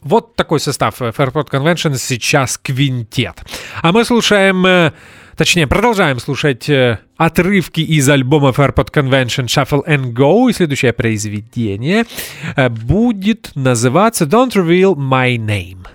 Вот 0.00 0.36
такой 0.36 0.60
состав 0.60 1.00
Fairport 1.00 1.50
Convention 1.50 1.96
сейчас 1.96 2.58
квинтет. 2.58 3.42
А 3.82 3.92
мы 3.92 4.04
слушаем, 4.04 4.64
э, 4.64 4.92
точнее, 5.36 5.66
продолжаем 5.66 6.20
слушать 6.20 6.68
э, 6.68 7.00
отрывки 7.16 7.80
из 7.80 8.08
альбома 8.08 8.50
Fairport 8.50 8.92
Convention 8.92 9.46
Shuffle 9.46 9.84
and 9.86 10.12
Go. 10.12 10.50
И 10.50 10.52
следующее 10.52 10.92
произведение 10.92 12.04
э, 12.54 12.68
будет 12.68 13.50
называться 13.54 14.24
Don't 14.24 14.52
Reveal 14.52 14.94
My 14.94 15.36
Name. 15.36 15.86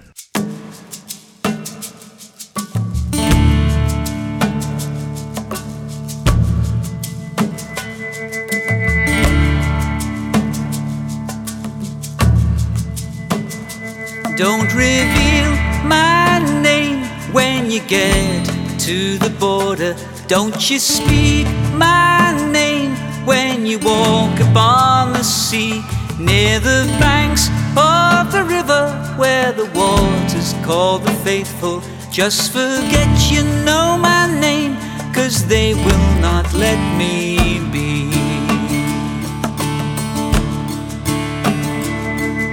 Don't 14.36 14.74
reveal 14.74 15.52
my 15.86 16.40
name 16.64 17.04
when 17.32 17.70
you 17.70 17.82
get 17.82 18.46
to 18.80 19.20
the 19.20 19.30
border. 19.40 19.96
Don't 20.28 20.72
you 20.72 20.80
speak 20.80 21.46
my 21.76 22.34
name 22.52 22.96
when 23.26 23.68
you 23.68 23.78
walk 23.78 24.40
upon 24.40 25.14
the 25.14 25.24
sea. 25.24 25.84
Near 26.18 26.60
the 26.60 26.84
banks 27.00 27.50
of 27.78 28.32
the 28.32 28.44
river 28.44 28.90
where 29.18 29.52
the 29.52 29.66
waters 29.76 30.56
call 30.66 30.98
the 30.98 31.12
faithful. 31.24 31.84
Just 32.10 32.52
forget 32.52 33.10
you 33.32 33.44
know 33.64 34.00
my 34.02 34.26
name, 34.40 34.76
cause 35.14 35.46
they 35.46 35.76
will 35.76 36.22
not 36.22 36.52
let 36.56 36.80
me 36.98 37.60
be. 37.72 38.10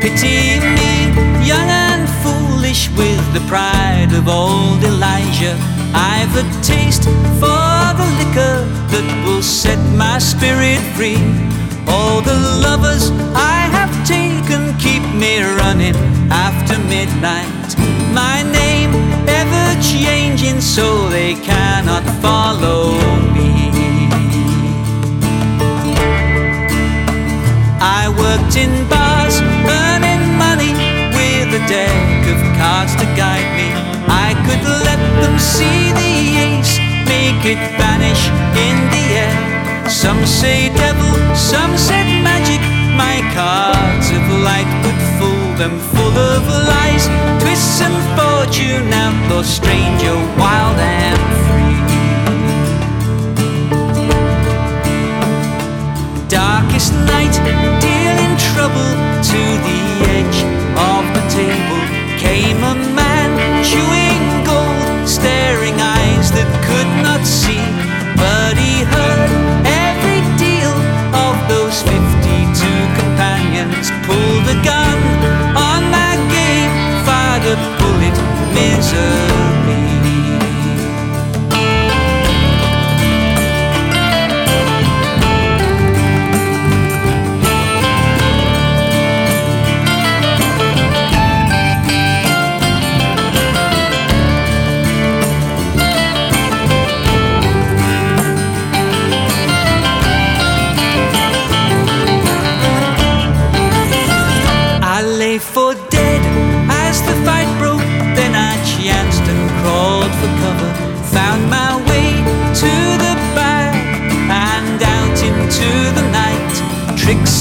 Pity 0.00 0.60
me, 0.60 0.99
young 1.44 1.68
and 1.68 2.08
foolish, 2.22 2.88
with 2.96 3.24
the 3.32 3.40
pride 3.48 4.12
of 4.12 4.28
old 4.28 4.82
Elijah. 4.84 5.56
I've 5.92 6.34
a 6.36 6.44
taste 6.62 7.04
for 7.40 7.80
the 8.00 8.08
liquor 8.20 8.58
that 8.92 9.06
will 9.24 9.42
set 9.42 9.78
my 9.96 10.18
spirit 10.18 10.80
free. 10.96 11.22
All 11.88 12.20
the 12.20 12.38
lovers 12.66 13.10
I 13.34 13.58
have 13.76 13.92
taken 14.06 14.76
keep 14.78 15.02
me 15.14 15.42
running 15.62 15.96
after 16.30 16.78
midnight. 16.94 17.74
My 18.14 18.42
name 18.42 18.92
ever 19.26 19.66
changing 19.82 20.60
so 20.60 21.08
they 21.08 21.34
cannot 21.34 22.04
follow 22.22 22.92
me. 23.34 23.50
I 27.82 28.08
worked 28.22 28.56
in 28.56 28.72
deck 31.70 32.26
of 32.26 32.40
cards 32.58 32.96
to 32.98 33.06
guide 33.14 33.46
me. 33.54 33.70
I 34.10 34.34
could 34.42 34.64
let 34.66 34.98
them 35.22 35.38
see 35.38 35.94
the 36.02 36.14
ace, 36.50 36.74
make 37.06 37.46
it 37.46 37.62
vanish 37.78 38.26
in 38.66 38.76
the 38.90 39.04
air. 39.22 39.38
Some 39.88 40.26
say 40.26 40.74
devil, 40.74 41.14
some 41.36 41.78
said 41.78 42.08
magic. 42.26 42.60
My 42.98 43.22
cards 43.38 44.10
of 44.10 44.24
light 44.42 44.70
could 44.82 45.00
fool 45.16 45.46
them, 45.62 45.78
full 45.94 46.16
of 46.34 46.42
lies, 46.70 47.06
twists 47.40 47.80
and 47.86 47.96
fortune 48.18 48.90
out, 48.92 49.14
though 49.28 49.46
stranger, 49.46 50.16
wild 50.42 50.78
and 50.78 51.22
free. 51.46 51.78
darkest 56.26 56.92
night, 57.14 57.34
dealing 57.86 58.34
trouble 58.50 58.90
to 59.30 59.40
the 59.66 59.80
edge 60.18 60.59
table. 62.30 62.40
Came 62.40 62.62
a 62.62 62.74
man 62.94 63.64
chewing 63.64 64.22
gold, 64.44 65.08
staring 65.08 65.74
eyes 65.80 66.30
that 66.30 66.46
could 66.62 66.90
not 67.02 67.26
see, 67.26 67.58
but 68.14 68.54
he 68.56 68.84
heard 68.86 69.30
every 69.66 70.22
deal 70.38 70.74
of 71.26 71.34
those 71.48 71.82
fifty-two 71.82 72.82
companions. 73.02 73.90
Pulled 74.06 74.46
a 74.46 74.58
gun 74.62 74.98
on 75.58 75.82
my 75.90 76.14
game, 76.30 76.70
fired 77.04 77.44
a 77.50 77.56
bullet 77.78 78.16
miserably. 78.54 79.49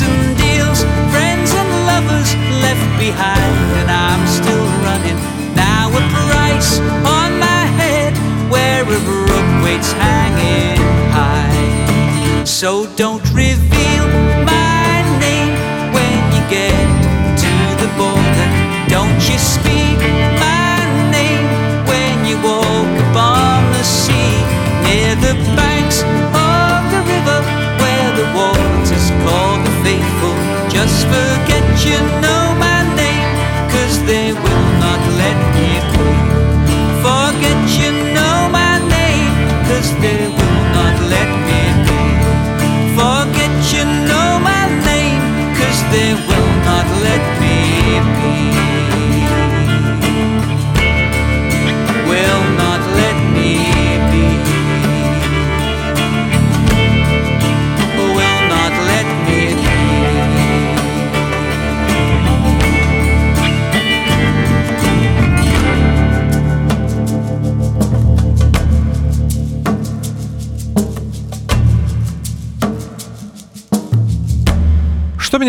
And 0.01 0.37
deals, 0.37 0.83
friends 1.11 1.49
and 1.51 1.69
lovers 1.91 2.29
left 2.61 2.87
behind, 2.99 3.55
and 3.79 3.89
I'm 3.89 4.23
still 4.27 4.65
running. 4.85 5.17
Now 5.55 5.89
a 5.89 6.01
price 6.29 6.79
on 7.17 7.39
my 7.39 7.63
head, 7.81 8.13
where 8.51 8.83
a 8.83 8.99
rope 9.27 9.63
waits 9.63 9.91
hanging 9.91 10.77
high. 11.11 12.43
So 12.45 12.85
don't 12.95 13.08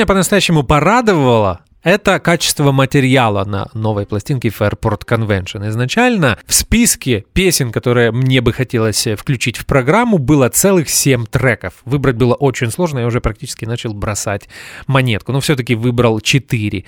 меня 0.00 0.06
по-настоящему 0.06 0.62
порадовало, 0.62 1.60
это 1.82 2.18
качество 2.20 2.72
материала 2.72 3.44
на 3.44 3.68
новой 3.74 4.06
пластинке 4.06 4.48
Fairport 4.48 5.04
Convention. 5.06 5.68
Изначально 5.68 6.38
в 6.46 6.54
списке 6.54 7.26
песен, 7.34 7.70
которые 7.70 8.10
мне 8.10 8.40
бы 8.40 8.54
хотелось 8.54 9.06
э, 9.06 9.14
включить 9.14 9.58
в 9.58 9.66
программу, 9.66 10.16
было 10.16 10.48
целых 10.48 10.88
7 10.88 11.26
треков. 11.26 11.74
Выбрать 11.84 12.16
было 12.16 12.32
очень 12.32 12.70
сложно, 12.70 13.00
я 13.00 13.06
уже 13.06 13.20
практически 13.20 13.66
начал 13.66 13.92
бросать 13.92 14.48
монетку. 14.86 15.32
Но 15.32 15.40
все-таки 15.40 15.74
выбрал 15.74 16.20
4 16.20 16.84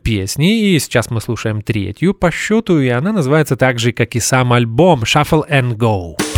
песни, 0.00 0.70
и 0.70 0.78
сейчас 0.78 1.10
мы 1.10 1.20
слушаем 1.20 1.60
третью 1.60 2.14
по 2.14 2.30
счету, 2.30 2.80
и 2.80 2.88
она 2.88 3.12
называется 3.12 3.56
так 3.56 3.78
же, 3.78 3.92
как 3.92 4.16
и 4.16 4.20
сам 4.20 4.54
альбом 4.54 5.02
Shuffle 5.02 5.46
and 5.50 5.74
Go. 5.74 6.33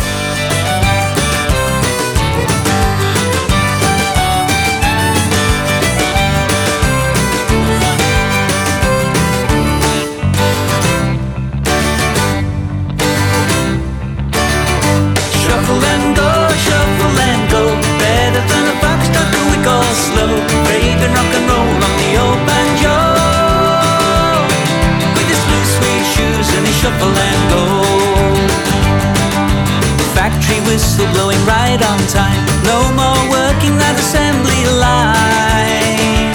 Whistle 30.97 31.13
blowing 31.13 31.45
right 31.45 31.81
on 31.81 31.99
time. 32.09 32.41
No 32.65 32.79
more 32.97 33.21
working 33.29 33.77
that 33.77 33.95
assembly 34.01 34.65
line. 34.81 36.33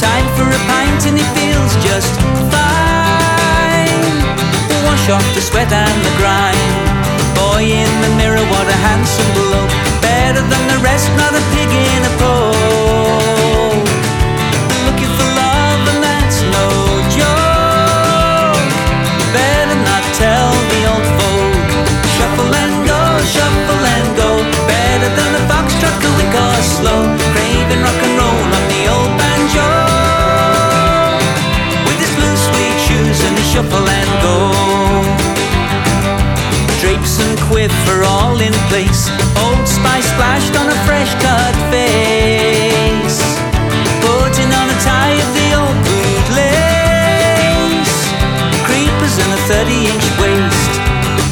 Time 0.00 0.28
for 0.36 0.48
a 0.48 0.60
pint 0.64 1.04
and 1.04 1.18
he 1.18 1.26
feels 1.36 1.72
just 1.84 2.14
fine. 2.48 4.04
Wash 4.84 5.10
off 5.10 5.24
the 5.34 5.40
sweat 5.40 5.70
and 5.72 5.98
the 6.00 6.12
grime. 6.16 6.72
Boy 7.36 7.68
in 7.68 7.90
the 8.00 8.12
mirror, 8.16 8.44
what 8.48 8.66
a 8.68 8.78
handsome 8.88 9.30
blow. 9.36 9.64
Better 10.00 10.40
than 10.40 10.64
the 10.72 10.78
rest, 10.80 11.08
not 11.16 11.32
a 11.34 11.42
pig 11.52 11.68
in 11.68 12.02
a 12.04 12.18
poke. 12.18 12.27
Shuffle 33.58 33.88
and 33.88 34.10
go. 34.22 34.38
Drapes 36.80 37.18
and 37.18 37.34
quiff 37.50 37.74
are 37.90 38.04
all 38.04 38.38
in 38.38 38.54
place. 38.70 39.10
Old 39.42 39.66
Spice 39.66 40.06
splashed 40.14 40.54
on 40.54 40.66
a 40.70 40.78
fresh 40.86 41.12
cut 41.18 41.54
face. 41.72 43.18
Putting 44.06 44.50
on 44.60 44.66
a 44.70 44.78
tie 44.86 45.18
of 45.24 45.30
the 45.38 45.48
old 45.58 45.78
boot 45.86 46.26
lace. 46.38 47.98
Creepers 48.62 49.16
and 49.22 49.30
a 49.34 49.40
30 49.50 49.90
inch 49.90 50.06
waist. 50.22 50.72
The 51.18 51.24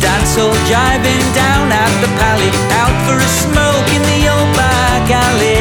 all 0.43 0.59
jiving 0.67 1.27
down 1.31 1.71
at 1.71 1.93
the 2.03 2.11
pally. 2.19 2.51
Out 2.83 2.97
for 3.07 3.17
a 3.23 3.31
smoke 3.47 3.89
in 3.95 4.03
the 4.03 4.21
old 4.35 4.51
back 4.59 5.07
alley. 5.11 5.56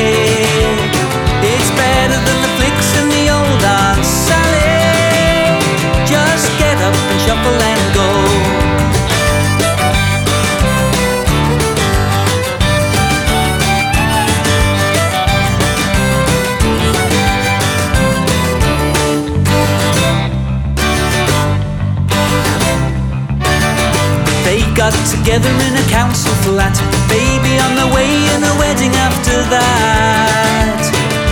Got 24.86 25.10
together 25.10 25.50
in 25.50 25.74
a 25.82 25.86
council 25.90 26.32
flat. 26.46 26.78
Baby 27.10 27.58
on 27.58 27.74
the 27.74 27.90
way 27.90 28.06
and 28.38 28.46
a 28.46 28.54
wedding 28.62 28.94
after 28.94 29.42
that. 29.50 30.78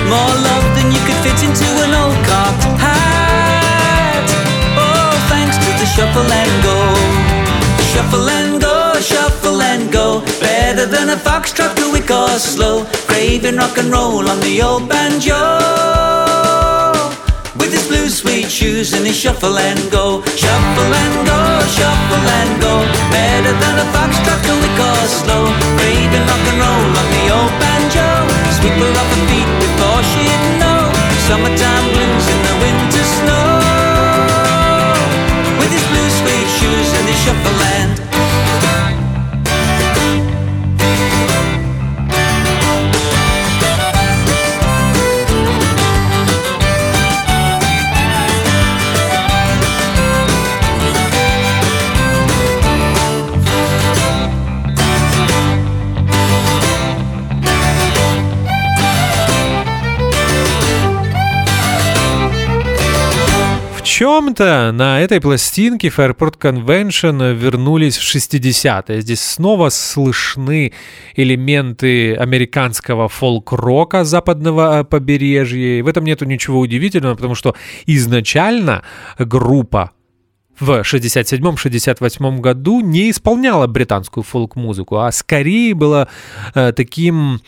More 0.09 0.35
love 0.49 0.65
than 0.73 0.89
you 0.89 0.97
could 1.05 1.21
fit 1.21 1.37
into 1.45 1.69
an 1.85 1.93
old 1.93 2.17
cocked 2.25 2.65
hat. 2.81 4.25
Oh, 4.73 5.13
thanks 5.29 5.61
to 5.61 5.69
the 5.77 5.85
shuffle 5.85 6.25
and 6.25 6.53
go. 6.65 6.79
Shuffle 7.93 8.27
and 8.27 8.59
go, 8.59 8.99
shuffle 8.99 9.61
and 9.61 9.91
go. 9.91 10.25
Better 10.41 10.87
than 10.87 11.11
a 11.11 11.15
foxtrot, 11.15 11.77
quick 11.91 12.09
or 12.09 12.29
slow. 12.39 12.85
Craving 13.05 13.57
rock 13.57 13.77
and 13.77 13.91
roll 13.91 14.27
on 14.27 14.39
the 14.39 14.63
old 14.63 14.89
banjo. 14.89 16.32
His 17.73 17.87
blue 17.87 18.07
suede 18.07 18.51
shoes 18.51 18.93
and 18.93 19.03
his 19.03 19.17
shuffle 19.17 19.57
and 19.57 19.81
go, 19.89 20.21
shuffle 20.37 20.93
and 21.03 21.15
go, 21.25 21.41
shuffle 21.73 22.27
and 22.39 22.61
go. 22.61 22.73
Better 23.09 23.53
than 23.61 23.75
a 23.81 23.85
fox 23.89 24.13
foxtrot, 24.13 24.45
quick 24.45 24.79
or 24.89 25.01
slow. 25.09 25.43
Craving 25.81 26.25
rock 26.29 26.45
and 26.53 26.59
roll 26.61 26.93
on 27.01 27.07
the 27.17 27.23
old 27.33 27.53
banjo. 27.57 28.07
Sweep 28.61 28.77
her 28.77 28.93
off 29.01 29.09
her 29.15 29.23
feet 29.25 29.49
before 29.65 30.01
she'd 30.11 30.43
know. 30.61 30.81
Summertime 31.25 31.85
blues 31.97 32.25
in 32.33 32.39
the 32.45 32.55
winter 32.61 32.92
чем-то 64.21 64.71
на 64.73 65.01
этой 65.01 65.19
пластинке 65.19 65.87
Fairport 65.87 66.37
Convention 66.37 67.33
вернулись 67.33 67.97
в 67.97 68.15
60-е. 68.15 69.01
Здесь 69.01 69.21
снова 69.21 69.69
слышны 69.69 70.71
элементы 71.15 72.13
американского 72.13 73.07
фолк-рока 73.09 74.03
западного 74.03 74.81
э, 74.81 74.83
побережья. 74.83 75.79
И 75.79 75.81
в 75.81 75.87
этом 75.87 76.03
нету 76.05 76.25
ничего 76.25 76.59
удивительного, 76.59 77.15
потому 77.15 77.33
что 77.33 77.55
изначально 77.87 78.83
группа 79.17 79.91
в 80.63 80.81
67-68 80.81 82.39
году 82.39 82.81
не 82.81 83.11
исполняла 83.11 83.67
британскую 83.67 84.23
фолк-музыку, 84.23 84.97
а 84.97 85.11
скорее 85.11 85.73
была 85.73 86.07
э, 86.55 86.71
таким 86.71 87.41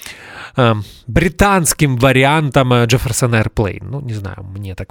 э, 0.57 0.75
британским 1.07 1.97
вариантом 1.97 2.73
э, 2.73 2.85
Jefferson 2.85 3.31
Airplane. 3.41 3.83
Ну, 3.83 4.01
не 4.01 4.13
знаю, 4.13 4.43
мне 4.43 4.75
так 4.75 4.89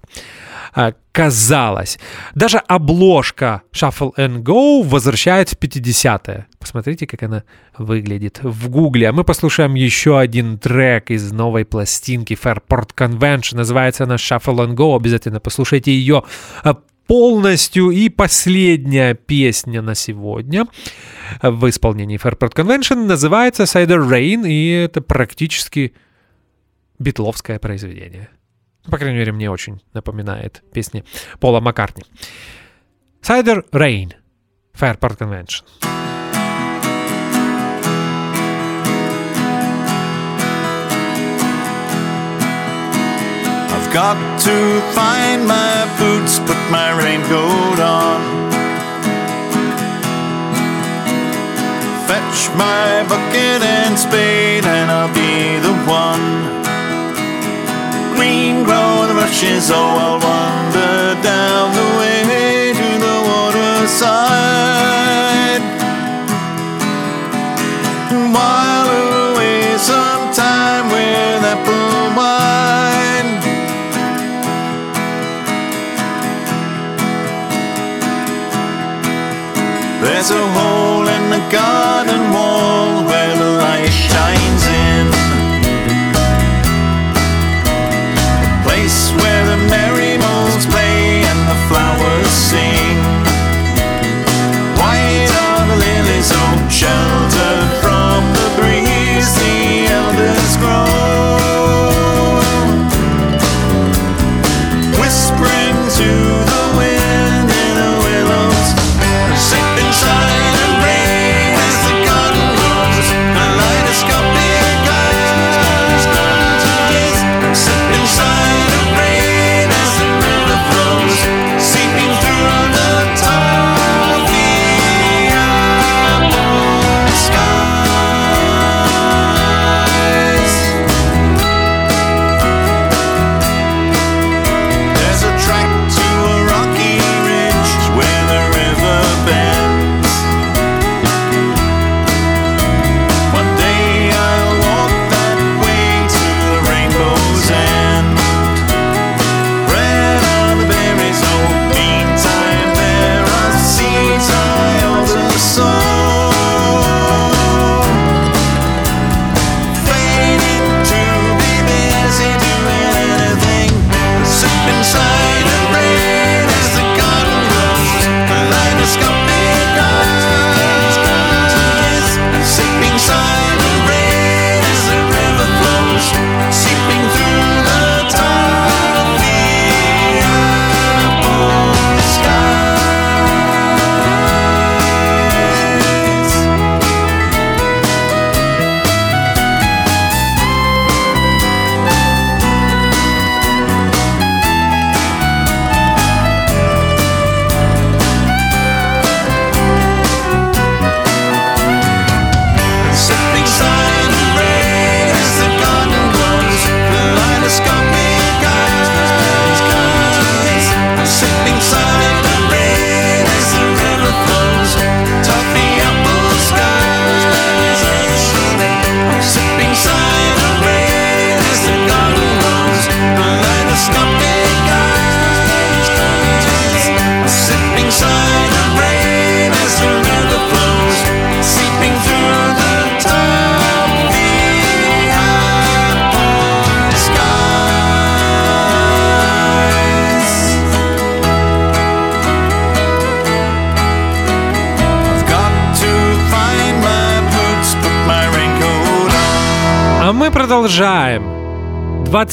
э, 0.74 0.92
казалось. 1.12 1.98
Даже 2.34 2.58
обложка 2.58 3.62
Shuffle 3.72 4.12
and 4.16 4.42
Go 4.42 4.82
возвращает 4.82 5.50
в 5.50 5.58
50-е. 5.58 6.46
Посмотрите, 6.58 7.06
как 7.06 7.22
она 7.22 7.44
выглядит 7.78 8.40
в 8.42 8.68
гугле. 8.68 9.08
А 9.08 9.12
мы 9.12 9.24
послушаем 9.24 9.74
еще 9.74 10.18
один 10.18 10.58
трек 10.58 11.10
из 11.10 11.30
новой 11.32 11.64
пластинки 11.64 12.34
Fairport 12.34 12.94
Convention. 12.96 13.56
Называется 13.56 14.04
она 14.04 14.16
Shuffle 14.16 14.66
and 14.66 14.74
Go. 14.74 14.96
Обязательно 14.96 15.40
послушайте 15.40 15.92
ее 15.92 16.22
э, 16.64 16.74
полностью. 17.06 17.90
И 17.90 18.08
последняя 18.08 19.14
песня 19.14 19.82
на 19.82 19.94
сегодня 19.94 20.66
в 21.42 21.68
исполнении 21.68 22.18
Fairport 22.18 22.54
Convention 22.54 23.06
называется 23.06 23.64
Cider 23.64 24.06
Rain, 24.08 24.48
и 24.48 24.70
это 24.70 25.00
практически 25.00 25.94
битловское 26.98 27.58
произведение. 27.58 28.28
По 28.90 28.98
крайней 28.98 29.18
мере, 29.18 29.32
мне 29.32 29.50
очень 29.50 29.80
напоминает 29.94 30.62
песни 30.72 31.04
Пола 31.40 31.60
Маккартни. 31.60 32.04
Cider 33.22 33.64
Rain, 33.72 34.12
Fairport 34.74 35.18
Convention. 35.18 35.93
Got 43.94 44.18
to 44.40 44.80
find 44.92 45.46
my 45.46 45.87
boots, 46.00 46.40
put 46.40 46.59
my 46.68 46.90
raincoat 46.98 47.78
on. 47.78 48.18
Fetch 52.09 52.50
my 52.59 53.07
bucket 53.09 53.62
and 53.62 53.96
spade, 53.96 54.64
and 54.64 54.90
I'll 54.90 55.14
be 55.14 55.61
the 55.62 55.74
one. 55.87 56.26
Green 58.16 58.64
grow 58.64 59.07
the 59.07 59.14
rushes, 59.14 59.70
oh, 59.70 59.76
I'll 59.76 60.18
wander 60.18 61.14
down 61.22 61.72
the 61.78 61.88
way 61.98 62.72
to 62.74 62.98
the 62.98 63.16
waterside. 63.30 64.63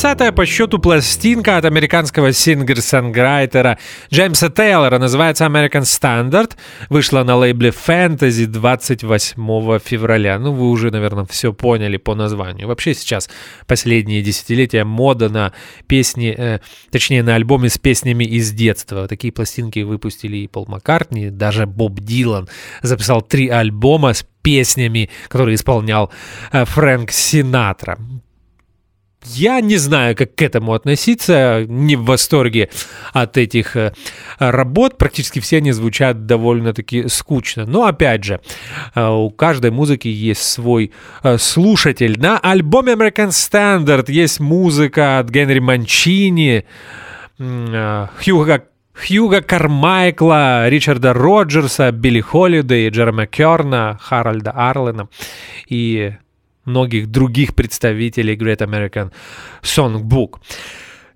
20 0.01 0.33
по 0.33 0.47
счету 0.47 0.79
пластинка 0.79 1.57
от 1.57 1.65
американского 1.65 2.33
singer-songwriter 2.33 3.69
а 3.69 3.77
Джеймса 4.11 4.49
Тейлора 4.49 4.97
называется 4.97 5.45
American 5.45 5.83
Standard. 5.83 6.53
Вышла 6.89 7.23
на 7.23 7.35
лейбле 7.35 7.69
Fantasy 7.69 8.47
28 8.47 9.77
февраля. 9.77 10.39
Ну, 10.39 10.53
вы 10.53 10.71
уже, 10.71 10.89
наверное, 10.89 11.25
все 11.25 11.53
поняли 11.53 11.97
по 11.97 12.15
названию. 12.15 12.67
Вообще 12.67 12.95
сейчас 12.95 13.29
последние 13.67 14.23
десятилетия 14.23 14.85
мода 14.85 15.29
на 15.29 15.53
песни, 15.85 16.33
э, 16.35 16.61
точнее 16.89 17.21
на 17.21 17.35
альбомы 17.35 17.69
с 17.69 17.77
песнями 17.77 18.23
из 18.23 18.51
детства. 18.53 19.07
Такие 19.07 19.31
пластинки 19.31 19.81
выпустили 19.81 20.37
и 20.37 20.47
Пол 20.47 20.65
Маккартни, 20.67 21.29
даже 21.29 21.67
Боб 21.67 21.99
Дилан 21.99 22.49
записал 22.81 23.21
три 23.21 23.49
альбома 23.49 24.13
с 24.13 24.25
песнями, 24.41 25.11
которые 25.27 25.53
исполнял 25.53 26.11
э, 26.51 26.65
Фрэнк 26.65 27.11
Синатра. 27.11 27.99
Я 29.23 29.61
не 29.61 29.77
знаю, 29.77 30.15
как 30.15 30.35
к 30.35 30.41
этому 30.41 30.73
относиться, 30.73 31.65
не 31.67 31.95
в 31.95 32.05
восторге 32.05 32.69
от 33.13 33.37
этих 33.37 33.75
э, 33.75 33.93
работ. 34.39 34.97
Практически 34.97 35.39
все 35.39 35.57
они 35.57 35.71
звучат 35.71 36.25
довольно-таки 36.25 37.07
скучно. 37.07 37.65
Но 37.65 37.85
опять 37.85 38.23
же, 38.23 38.41
э, 38.95 39.07
у 39.07 39.29
каждой 39.29 39.69
музыки 39.69 40.07
есть 40.07 40.41
свой 40.41 40.91
э, 41.23 41.37
слушатель. 41.37 42.19
На 42.19 42.39
альбоме 42.39 42.93
American 42.93 43.29
Standard 43.29 44.11
есть 44.11 44.39
музыка 44.39 45.19
от 45.19 45.29
Генри 45.29 45.59
Манчини, 45.59 46.65
Хьюга 47.37 48.65
Хьюга 48.93 49.41
Кармайкла, 49.41 50.67
Ричарда 50.69 51.13
Роджерса, 51.13 51.91
Билли 51.91 52.21
Холлидей, 52.21 52.89
Джерема 52.89 53.25
Керна, 53.25 53.97
Харальда 54.01 54.51
Арлена 54.51 55.07
и 55.67 56.13
многих 56.65 57.07
других 57.07 57.55
представителей 57.55 58.35
Great 58.35 58.59
American 58.59 59.11
Songbook. 59.61 60.39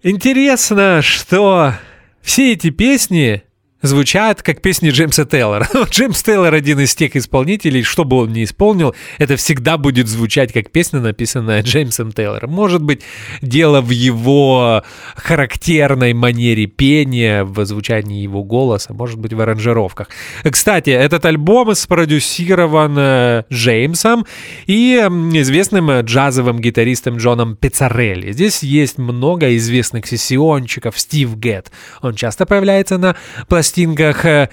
Интересно, 0.04 1.02
что 1.02 1.74
все 2.22 2.54
эти 2.54 2.70
песни 2.70 3.44
звучат 3.86 4.42
как 4.42 4.62
песни 4.62 4.90
Джеймса 4.90 5.26
Тейлора. 5.26 5.68
Джеймс 5.90 6.22
Тейлор 6.24 6.54
один 6.54 6.80
из 6.80 6.96
тех 6.96 7.16
исполнителей, 7.16 7.84
что 7.84 8.04
бы 8.04 8.18
он 8.18 8.34
ни 8.34 8.44
исполнил, 8.44 8.96
это 9.18 9.36
всегда 9.36 9.78
будет 9.78 10.08
звучать 10.08 10.52
как 10.52 10.72
песня, 10.72 11.00
написанная 11.00 11.62
Джеймсом 11.62 12.12
Тейлором. 12.12 12.52
Может 12.52 12.84
быть, 12.84 13.02
дело 13.42 13.82
в 13.82 13.92
его 13.92 14.84
характерной 15.16 16.14
манере 16.14 16.66
пения, 16.66 17.44
в 17.44 17.64
звучании 17.66 18.22
его 18.22 18.44
голоса, 18.44 18.94
может 18.94 19.20
быть, 19.20 19.34
в 19.34 19.42
аранжировках. 19.42 20.10
Кстати, 20.44 20.90
этот 20.90 21.26
альбом 21.26 21.74
спродюсирован 21.76 22.96
э, 22.98 23.44
Джеймсом 23.52 24.26
и 24.66 24.96
известным 24.96 26.02
джазовым 26.02 26.60
гитаристом 26.60 27.18
Джоном 27.18 27.56
Пиццарелли. 27.56 28.32
Здесь 28.32 28.64
есть 28.64 28.98
много 28.98 29.56
известных 29.56 30.08
сессиончиков. 30.08 31.00
Стив 31.00 31.36
Гетт, 31.38 31.72
он 32.02 32.16
часто 32.16 32.46
появляется 32.46 32.98
на 32.98 33.16
пластинках 33.48 33.75
э, 33.78 34.48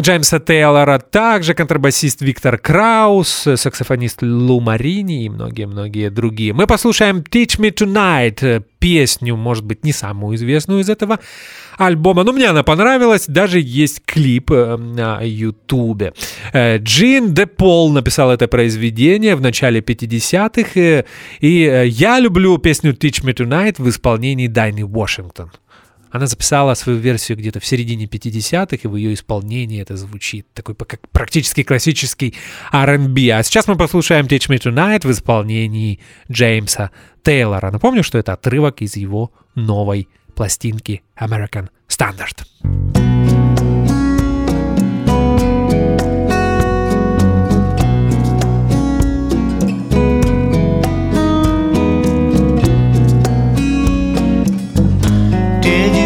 Джеймса 0.00 0.38
Тейлора, 0.38 0.98
также 0.98 1.54
контрабасист 1.54 2.22
Виктор 2.22 2.58
Краус, 2.58 3.46
саксофонист 3.56 4.22
Лу 4.22 4.60
Марини 4.60 5.24
и 5.24 5.28
многие-многие 5.28 6.10
другие. 6.10 6.52
Мы 6.52 6.66
послушаем 6.66 7.18
Teach 7.18 7.58
Me 7.58 7.70
Tonight, 7.70 8.38
э, 8.42 8.62
песню, 8.78 9.36
может 9.36 9.64
быть, 9.64 9.84
не 9.84 9.92
самую 9.92 10.36
известную 10.36 10.80
из 10.80 10.88
этого 10.88 11.18
альбома, 11.76 12.24
но 12.24 12.32
мне 12.32 12.46
она 12.46 12.62
понравилась, 12.62 13.26
даже 13.26 13.60
есть 13.60 14.02
клип 14.06 14.50
э, 14.52 14.76
на 14.76 15.20
ютубе. 15.22 16.14
Джин 16.54 17.34
Де 17.34 17.46
Пол 17.46 17.92
написал 17.92 18.30
это 18.30 18.48
произведение 18.48 19.36
в 19.36 19.40
начале 19.40 19.80
50-х, 19.80 21.04
и 21.40 21.84
я 21.88 22.20
люблю 22.20 22.56
песню 22.58 22.92
Teach 22.92 23.22
Me 23.24 23.34
Tonight 23.34 23.74
в 23.78 23.88
исполнении 23.88 24.46
Дайны 24.46 24.86
Вашингтон. 24.86 25.50
Она 26.10 26.26
записала 26.26 26.74
свою 26.74 26.98
версию 26.98 27.38
где-то 27.38 27.60
в 27.60 27.66
середине 27.66 28.06
50-х, 28.06 28.76
и 28.82 28.86
в 28.86 28.96
ее 28.96 29.14
исполнении 29.14 29.80
это 29.80 29.96
звучит 29.96 30.46
такой 30.52 30.74
как 30.74 31.08
практически 31.10 31.62
классический 31.62 32.34
R&B. 32.72 33.30
А 33.30 33.42
сейчас 33.42 33.68
мы 33.68 33.76
послушаем 33.76 34.26
Teach 34.26 34.48
Me 34.48 34.58
Tonight 34.58 35.06
в 35.06 35.10
исполнении 35.10 36.00
Джеймса 36.30 36.90
Тейлора. 37.22 37.70
Напомню, 37.70 38.02
что 38.02 38.18
это 38.18 38.32
отрывок 38.32 38.82
из 38.82 38.96
его 38.96 39.32
новой 39.54 40.08
пластинки 40.34 41.02
American 41.18 41.68
Standard. 41.88 43.19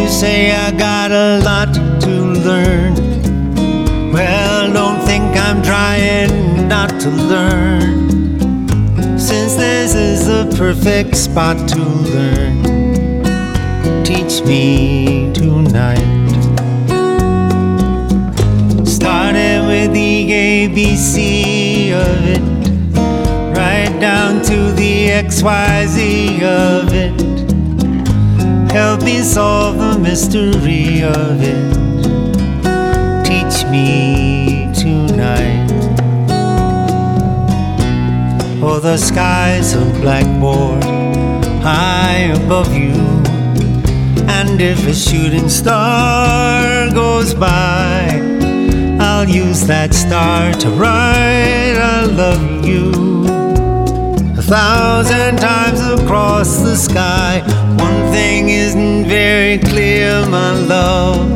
You 0.05 0.11
say 0.11 0.53
I 0.53 0.71
got 0.71 1.11
a 1.13 1.41
lot 1.43 1.73
to 2.03 2.11
learn? 2.49 2.93
Well, 4.13 4.71
don't 4.71 5.01
think 5.07 5.35
I'm 5.35 5.63
trying 5.63 6.69
not 6.69 6.91
to 7.01 7.09
learn. 7.09 8.09
Since 9.19 9.55
this 9.55 9.95
is 9.95 10.27
the 10.27 10.55
perfect 10.59 11.17
spot 11.17 11.57
to 11.71 11.79
learn, 12.15 12.55
teach 14.05 14.45
me 14.45 15.33
tonight. 15.33 16.33
Starting 18.85 19.67
with 19.67 19.95
the 19.95 20.31
ABC 20.31 21.93
of 21.93 22.19
it, 22.37 22.45
right 23.57 23.95
down 24.01 24.43
to 24.43 24.71
the 24.73 25.09
XYZ 25.09 26.43
of 26.43 26.93
it. 26.93 27.34
Help 28.75 29.03
me 29.03 29.22
solve 29.22 29.79
the 29.79 29.97
mystery 30.01 31.05
of 31.05 31.41
it. 31.41 31.75
Teach 33.25 33.64
me 33.70 34.68
tonight. 34.75 35.70
Oh, 38.61 38.81
the 38.83 38.97
sky's 38.97 39.75
a 39.75 39.85
blackboard 40.01 40.83
high 41.62 42.35
above 42.35 42.75
you. 42.75 42.95
And 44.27 44.61
if 44.61 44.85
a 44.89 44.93
shooting 44.93 45.49
star 45.49 46.91
goes 46.91 47.33
by, 47.33 48.09
I'll 48.99 49.29
use 49.29 49.68
that 49.68 49.95
star 49.95 50.53
to 50.53 50.68
write 50.70 51.77
I 51.79 52.07
love 52.07 52.66
you. 52.66 52.91
A 54.37 54.43
thousand 54.43 55.37
times 55.39 55.81
across 55.81 56.57
the 56.57 56.75
sky, 56.75 57.41
one 57.79 58.04
thing 58.15 58.49
isn't 58.49 59.07
very 59.07 59.59
clear, 59.59 60.25
my 60.29 60.53
love. 60.75 61.27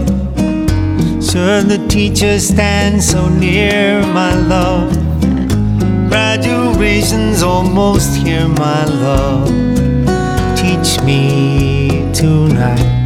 Should 1.29 1.65
the 1.75 1.85
teacher 1.89 2.39
stand 2.39 3.03
so 3.03 3.29
near, 3.29 4.01
my 4.21 4.33
love? 4.55 4.93
Graduation's 6.09 7.43
almost 7.43 8.11
here, 8.23 8.47
my 8.47 8.85
love. 8.85 9.49
Teach 10.57 11.03
me 11.03 12.13
tonight. 12.15 12.98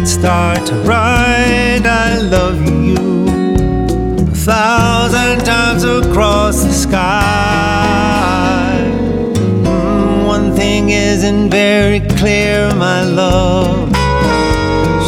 Use 0.00 0.16
that 0.16 0.20
star 0.20 0.54
to 0.66 0.74
write 0.88 1.86
I 1.86 2.18
love 2.18 2.60
you 2.68 3.26
a 4.18 4.34
thousand 4.34 5.44
times 5.44 5.84
across 5.84 6.62
the 6.64 6.72
sky. 6.72 7.30
Mm, 9.64 10.26
one 10.26 10.54
thing 10.54 10.90
isn't 10.90 11.50
very 11.50 12.00
clear, 12.00 12.72
my 12.74 13.04
love. 13.04 13.88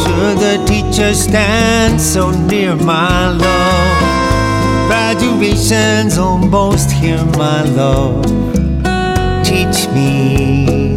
Should 0.01 0.37
the 0.39 0.63
teacher 0.67 1.13
stand 1.13 1.99
so 1.99 2.31
near, 2.31 2.75
my 2.75 3.29
love? 3.31 4.87
Graduation's 4.87 6.17
almost 6.17 6.91
here, 6.91 7.23
my 7.37 7.63
love. 7.63 8.25
Teach 9.43 9.87
me 9.93 10.90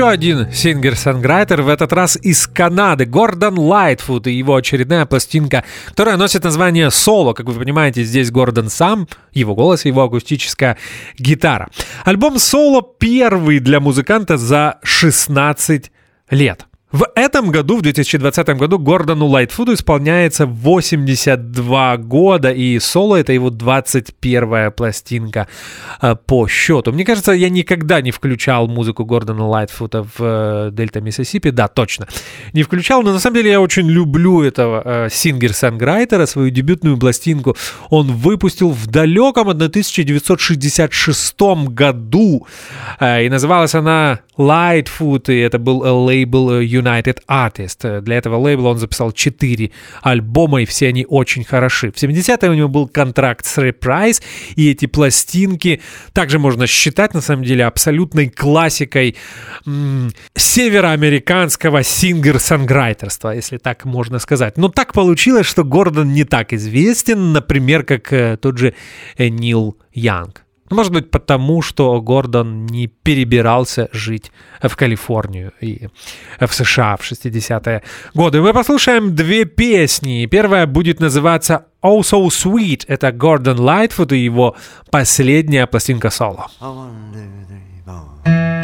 Еще 0.00 0.08
один 0.08 0.50
singer-songwriter, 0.50 1.60
в 1.60 1.68
этот 1.68 1.92
раз 1.92 2.16
из 2.22 2.46
Канады, 2.46 3.04
Гордон 3.04 3.58
Лайтфуд 3.58 4.28
и 4.28 4.32
его 4.32 4.56
очередная 4.56 5.04
пластинка, 5.04 5.62
которая 5.84 6.16
носит 6.16 6.42
название 6.42 6.90
«Соло». 6.90 7.34
Как 7.34 7.44
вы 7.44 7.52
понимаете, 7.52 8.02
здесь 8.04 8.30
Гордон 8.30 8.70
сам, 8.70 9.08
его 9.32 9.54
голос, 9.54 9.84
его 9.84 10.02
акустическая 10.02 10.78
гитара. 11.18 11.68
Альбом 12.06 12.38
«Соло» 12.38 12.80
первый 12.80 13.58
для 13.58 13.78
музыканта 13.78 14.38
за 14.38 14.78
16 14.84 15.92
лет. 16.30 16.69
В 16.92 17.06
этом 17.14 17.50
году, 17.50 17.76
в 17.76 17.82
2020 17.82 18.48
году, 18.58 18.78
Гордону 18.78 19.26
Лайтфуду 19.26 19.74
исполняется 19.74 20.46
82 20.46 21.96
года, 21.98 22.50
и 22.50 22.80
соло— 22.80 23.14
это 23.16 23.32
его 23.32 23.50
21-я 23.50 24.72
пластинка 24.72 25.46
э, 26.02 26.16
по 26.16 26.48
счету. 26.48 26.90
Мне 26.92 27.04
кажется, 27.04 27.30
я 27.30 27.48
никогда 27.48 28.00
не 28.00 28.10
включал 28.10 28.66
музыку 28.66 29.04
Гордона 29.04 29.46
Лайтфуда 29.46 30.02
в 30.02 30.16
э, 30.18 30.70
Дельта 30.72 31.00
Миссисипи. 31.00 31.50
Да, 31.50 31.68
точно. 31.68 32.08
Не 32.54 32.64
включал, 32.64 33.02
но 33.02 33.12
на 33.12 33.20
самом 33.20 33.36
деле 33.36 33.50
я 33.50 33.60
очень 33.60 33.88
люблю 33.88 34.42
этого 34.42 34.82
э, 34.84 35.08
singer-songwriter 35.10 36.14
а. 36.14 36.26
Свою 36.26 36.50
дебютную 36.50 36.98
пластинку 36.98 37.56
он 37.90 38.10
выпустил 38.10 38.70
в 38.70 38.88
далеком 38.88 39.48
1966 39.48 41.40
году. 41.68 42.48
Э, 42.98 43.24
и 43.24 43.28
называлась 43.28 43.76
она 43.76 44.22
Lightfoot, 44.40 45.32
и 45.32 45.38
это 45.38 45.58
был 45.58 45.84
э, 45.84 45.90
лейбл 45.90 46.50
э, 46.50 46.64
United 46.80 47.18
Artist. 47.28 48.00
Для 48.00 48.16
этого 48.16 48.36
лейбла 48.36 48.68
он 48.70 48.78
записал 48.78 49.12
4 49.12 49.70
альбома, 50.02 50.62
и 50.62 50.64
все 50.64 50.88
они 50.88 51.06
очень 51.08 51.44
хороши. 51.44 51.90
В 51.90 51.96
70-е 51.96 52.50
у 52.50 52.54
него 52.54 52.68
был 52.68 52.88
контракт 52.88 53.44
с 53.46 53.58
Reprise, 53.58 54.22
и 54.56 54.70
эти 54.70 54.86
пластинки 54.86 55.80
также 56.12 56.38
можно 56.38 56.66
считать, 56.66 57.14
на 57.14 57.20
самом 57.20 57.44
деле, 57.44 57.64
абсолютной 57.64 58.28
классикой 58.28 59.16
м- 59.66 60.10
североамериканского 60.36 61.82
singer-songwriter 61.82 62.96
ства, 62.96 63.30
если 63.34 63.58
так 63.58 63.84
можно 63.84 64.18
сказать. 64.18 64.56
Но 64.56 64.68
так 64.68 64.92
получилось, 64.92 65.46
что 65.46 65.64
Гордон 65.64 66.12
не 66.12 66.24
так 66.24 66.52
известен, 66.52 67.32
например, 67.32 67.82
как 67.84 68.12
э, 68.12 68.36
тот 68.40 68.58
же 68.58 68.74
Нил 69.18 69.76
Янг. 69.92 70.44
Ну, 70.70 70.76
Может 70.76 70.92
быть, 70.92 71.10
потому 71.10 71.62
что 71.62 72.00
Гордон 72.00 72.66
не 72.66 72.86
перебирался 72.86 73.88
жить 73.92 74.30
в 74.62 74.76
Калифорнию 74.76 75.52
и 75.60 75.88
в 76.38 76.52
США 76.54 76.96
в 76.96 77.00
60-е 77.02 77.82
годы. 78.14 78.40
Мы 78.40 78.52
послушаем 78.52 79.16
две 79.16 79.44
песни. 79.46 80.26
Первая 80.26 80.66
будет 80.66 81.00
называться 81.00 81.66
«Oh 81.82 82.00
So 82.00 82.28
Sweet». 82.28 82.84
Это 82.86 83.10
Гордон 83.10 83.58
Лайтфуд 83.58 84.12
и 84.12 84.18
его 84.18 84.56
последняя 84.90 85.66
пластинка 85.66 86.10
соло. 86.10 86.46
One, 86.60 87.12
two, 87.12 87.46
three, 87.48 87.84
four. 88.24 88.59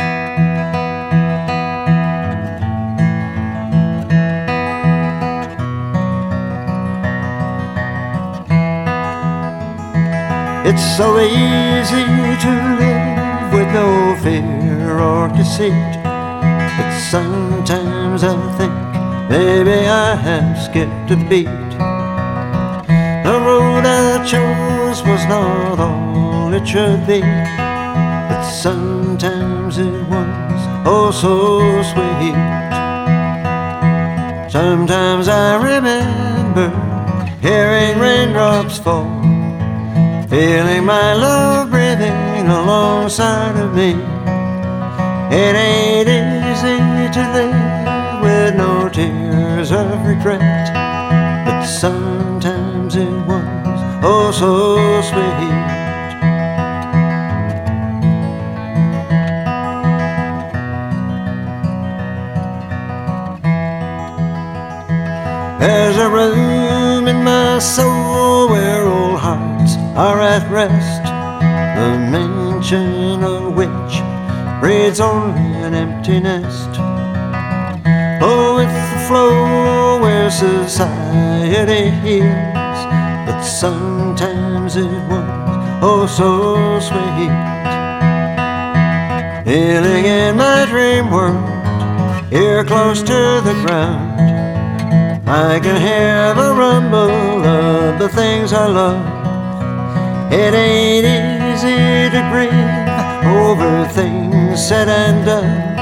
It's 10.68 10.96
so 10.96 11.20
easy 11.20 12.04
to 12.44 12.52
live 12.80 13.52
with 13.52 13.68
no 13.72 14.16
fear 14.20 14.98
or 14.98 15.28
deceit. 15.28 15.92
But 16.02 16.90
sometimes 17.08 18.24
I 18.24 18.34
think 18.58 18.74
maybe 19.30 19.86
I 19.86 20.16
have 20.16 20.58
skipped 20.60 21.12
a 21.12 21.16
beat. 21.30 21.70
The 23.26 23.36
road 23.46 23.86
I 23.86 24.26
chose 24.26 25.04
was 25.06 25.24
not 25.26 25.78
all 25.78 26.52
it 26.52 26.66
should 26.66 27.06
be. 27.06 27.20
But 27.20 28.42
sometimes 28.42 29.78
it 29.78 30.02
was 30.10 30.60
oh 30.84 31.12
so 31.12 31.80
sweet. 31.92 32.34
Sometimes 34.50 35.28
I 35.28 35.62
remember 35.62 36.70
hearing 37.40 38.00
raindrops 38.00 38.78
fall, 38.78 39.06
feeling 40.36 40.84
my 40.84 41.14
love 41.14 41.70
breathing 41.70 42.46
alongside 42.46 43.56
of 43.56 43.74
me. 43.74 43.92
It 45.34 45.54
ain't 45.68 46.08
easy 46.20 46.78
to 47.16 47.22
live 47.36 48.20
with 48.22 48.54
no 48.54 48.90
tears 48.90 49.72
of 49.72 50.04
regret, 50.04 50.66
but 51.46 51.64
sometimes 51.64 52.96
it 52.96 53.16
was 53.30 53.80
oh 54.04 54.30
so 54.30 54.52
sweet. 55.08 55.56
There's 65.60 65.96
a 65.96 66.10
room 66.10 67.08
in 67.08 67.24
my 67.24 67.58
soul 67.58 67.95
are 69.96 70.20
at 70.20 70.50
rest, 70.50 71.04
the 71.78 71.96
mention 72.10 73.24
of 73.24 73.54
which 73.54 73.94
breeds 74.60 75.00
only 75.00 75.40
an 75.64 75.72
empty 75.72 76.20
nest. 76.20 76.68
Oh, 78.20 78.56
with 78.56 78.68
the 78.68 79.04
flow 79.08 79.98
where 80.02 80.30
society 80.30 81.88
heals, 82.04 82.80
but 83.24 83.40
sometimes 83.40 84.76
it 84.76 84.84
was 85.08 85.80
oh 85.82 86.06
so 86.06 86.78
sweet. 86.78 87.32
Healing 89.50 90.04
in 90.04 90.36
my 90.36 90.66
dream 90.66 91.10
world, 91.10 91.48
here 92.30 92.64
close 92.64 93.00
to 93.00 93.40
the 93.48 93.54
ground. 93.64 94.20
I 95.26 95.58
can 95.58 95.80
hear 95.80 96.34
the 96.34 96.54
rumble 96.54 97.46
of 97.46 97.98
the 97.98 98.10
things 98.10 98.52
I 98.52 98.66
love. 98.66 99.15
It 100.38 100.52
ain't 100.52 101.06
easy 101.06 102.10
to 102.14 102.20
grieve 102.30 103.26
over 103.26 103.88
things 103.88 104.68
said 104.68 104.86
and 104.86 105.24
done, 105.24 105.76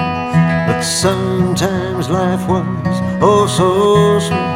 but 0.69 0.81
sometimes 0.81 2.09
life 2.09 2.49
was 2.49 2.97
oh 3.21 3.49
so 3.49 4.21
sweet. 4.21 4.55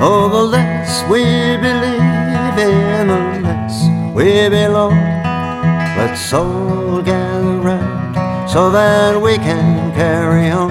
Oh, 0.00 0.28
the 0.30 0.42
less 0.42 1.02
we 1.08 1.22
believe 1.62 2.58
in, 2.58 3.06
the 3.06 3.20
less 3.46 3.76
we 4.16 4.48
belong. 4.48 4.98
Let's 5.96 6.32
all 6.32 6.83
so 8.54 8.70
that 8.70 9.20
we 9.20 9.34
can 9.36 9.92
carry 9.94 10.48
on. 10.48 10.70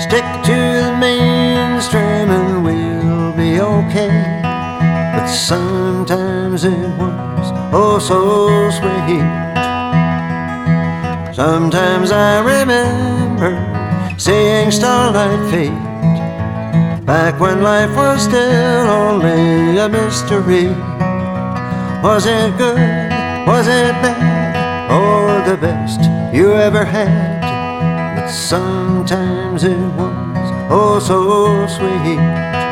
Stick 0.00 0.26
to 0.48 0.58
the 0.82 0.96
mainstream 0.98 2.28
and 2.38 2.64
we'll 2.64 3.32
be 3.36 3.60
okay. 3.60 4.10
But 5.14 5.28
sometimes 5.28 6.64
it 6.64 6.88
was 6.98 7.46
oh 7.72 8.00
so 8.00 8.68
sweet. 8.78 9.22
Sometimes 11.36 12.10
I 12.10 12.40
remember 12.40 13.54
seeing 14.18 14.72
starlight 14.72 15.48
fade 15.52 17.06
back 17.06 17.38
when 17.38 17.62
life 17.62 17.94
was 17.94 18.24
still 18.24 18.90
only 19.02 19.78
a 19.78 19.88
mystery. 19.88 20.66
Was 22.02 22.26
it 22.26 22.58
good? 22.58 22.76
Was 23.46 23.68
it 23.68 23.94
bad? 24.02 24.27
You 26.32 26.52
ever 26.52 26.84
had? 26.84 27.40
But 28.14 28.28
sometimes 28.28 29.64
it 29.64 29.78
was 29.96 30.52
oh 30.70 30.98
so 31.00 31.66
sweet. 31.66 32.67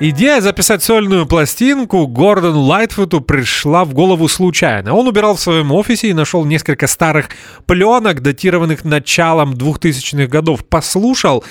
Идея 0.00 0.40
записать 0.40 0.84
сольную 0.84 1.26
пластинку 1.26 2.06
Гордону 2.06 2.60
Лайтфуту 2.60 3.20
пришла 3.20 3.84
в 3.84 3.94
голову 3.94 4.28
случайно. 4.28 4.94
Он 4.94 5.08
убирал 5.08 5.34
в 5.34 5.40
своем 5.40 5.72
офисе 5.72 6.10
и 6.10 6.12
нашел 6.12 6.44
несколько 6.44 6.86
старых 6.86 7.30
пленок, 7.66 8.20
датированных 8.20 8.84
началом 8.84 9.54
2000-х 9.54 10.28
годов. 10.28 10.64
Послушал 10.68 11.44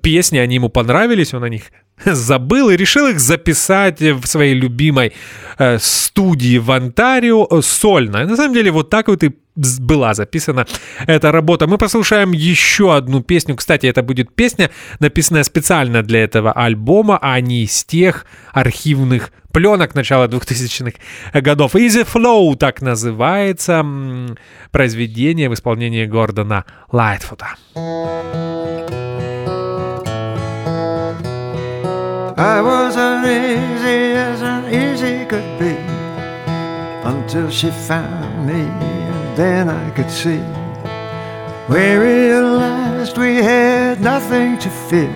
песни, 0.00 0.38
они 0.38 0.54
ему 0.54 0.68
понравились, 0.68 1.34
он 1.34 1.42
о 1.42 1.48
них 1.48 1.64
забыл 2.04 2.70
и 2.70 2.76
решил 2.76 3.08
их 3.08 3.18
записать 3.18 4.00
в 4.00 4.26
своей 4.26 4.54
любимой 4.54 5.12
э, 5.58 5.78
студии 5.80 6.58
в 6.58 6.70
Онтарио 6.70 7.48
э, 7.50 7.62
сольно. 7.62 8.24
На 8.24 8.36
самом 8.36 8.54
деле 8.54 8.70
вот 8.70 8.90
так 8.90 9.08
вот 9.08 9.24
и 9.24 9.34
была 9.80 10.14
записана 10.14 10.66
эта 11.06 11.32
работа. 11.32 11.66
Мы 11.66 11.78
послушаем 11.78 12.32
еще 12.32 12.94
одну 12.94 13.22
песню. 13.22 13.56
Кстати, 13.56 13.86
это 13.86 14.02
будет 14.02 14.34
песня, 14.34 14.70
написанная 15.00 15.44
специально 15.44 16.02
для 16.02 16.24
этого 16.24 16.52
альбома, 16.52 17.18
а 17.20 17.40
не 17.40 17.64
из 17.64 17.84
тех 17.84 18.26
архивных 18.52 19.32
пленок 19.52 19.94
начала 19.94 20.26
2000-х 20.26 21.40
годов. 21.40 21.74
Easy 21.74 22.06
Flow 22.06 22.54
так 22.56 22.80
называется 22.82 23.84
произведение 24.70 25.48
в 25.48 25.54
исполнении 25.54 26.04
Гордона 26.06 26.64
Лайтфута. 26.92 27.56
I 32.40 32.60
was 32.62 32.94
uneasy 32.96 34.12
as 34.14 34.42
an 34.42 34.72
easy 34.72 35.24
could 35.26 35.58
be 35.58 35.74
until 37.04 37.50
she 37.50 37.68
found 37.70 38.46
me, 38.46 38.62
then 39.38 39.70
I 39.70 39.90
could 39.90 40.10
see. 40.10 40.42
We 41.68 41.94
realized 41.94 43.16
we 43.16 43.36
had 43.36 44.00
nothing 44.00 44.58
to 44.58 44.68
fear. 44.88 45.14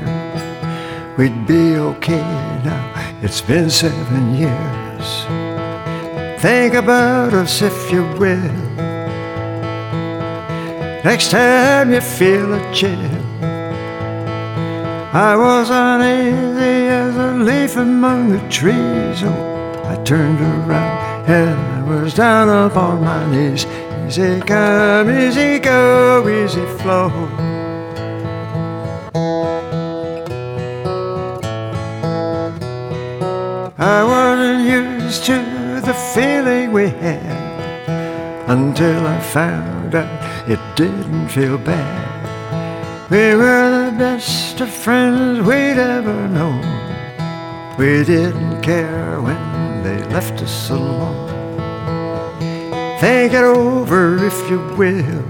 We'd 1.19 1.45
be 1.45 1.75
okay 1.91 2.29
now. 2.65 3.17
It's 3.21 3.41
been 3.41 3.69
seven 3.69 4.37
years. 4.37 5.07
Think 6.41 6.75
about 6.75 7.35
us 7.35 7.63
if 7.63 7.91
you 7.91 8.05
will. 8.23 8.59
Next 11.05 11.33
time 11.33 11.93
you 11.93 12.01
feel 12.01 12.55
a 12.55 12.63
chill. 12.73 13.11
I 15.13 15.35
was 15.37 15.69
uneasy 15.69 16.87
as 17.03 17.17
a 17.17 17.33
leaf 17.49 17.77
among 17.77 18.31
the 18.31 18.49
trees. 18.49 19.25
Oh, 19.25 19.83
I 19.85 19.97
turned 20.05 20.41
around 20.41 21.29
and 21.29 21.59
I 21.59 21.83
was 21.83 22.15
down 22.15 22.49
upon 22.49 23.03
my 23.03 23.29
knees. 23.31 23.67
Come, 24.47 25.11
easy 25.11 25.59
go, 25.59 26.29
easy 26.29 26.67
flow. 26.83 27.09
I 33.79 34.05
wasn't 34.05 34.69
used 34.69 35.25
to 35.27 35.81
the 35.85 35.95
feeling 36.15 36.73
we 36.73 36.89
had 36.89 38.49
until 38.49 39.07
I 39.07 39.19
found 39.21 39.95
out 39.95 40.51
it 40.51 40.61
didn't 40.77 41.29
feel 41.29 41.57
bad. 41.57 43.11
We 43.11 43.35
were 43.35 43.91
the 43.91 43.97
best 43.99 44.61
of 44.61 44.69
friends 44.69 45.41
we'd 45.47 45.79
ever 45.79 46.29
known. 46.29 46.63
We 47.79 48.05
didn't 48.05 48.61
care 48.63 49.21
when 49.21 49.83
they 49.83 50.03
left 50.15 50.43
us 50.43 50.71
alone. 50.71 51.32
Think 53.03 53.33
it 53.33 53.43
over 53.43 54.25
if 54.25 54.49
you 54.49 54.59
will. 54.77 55.27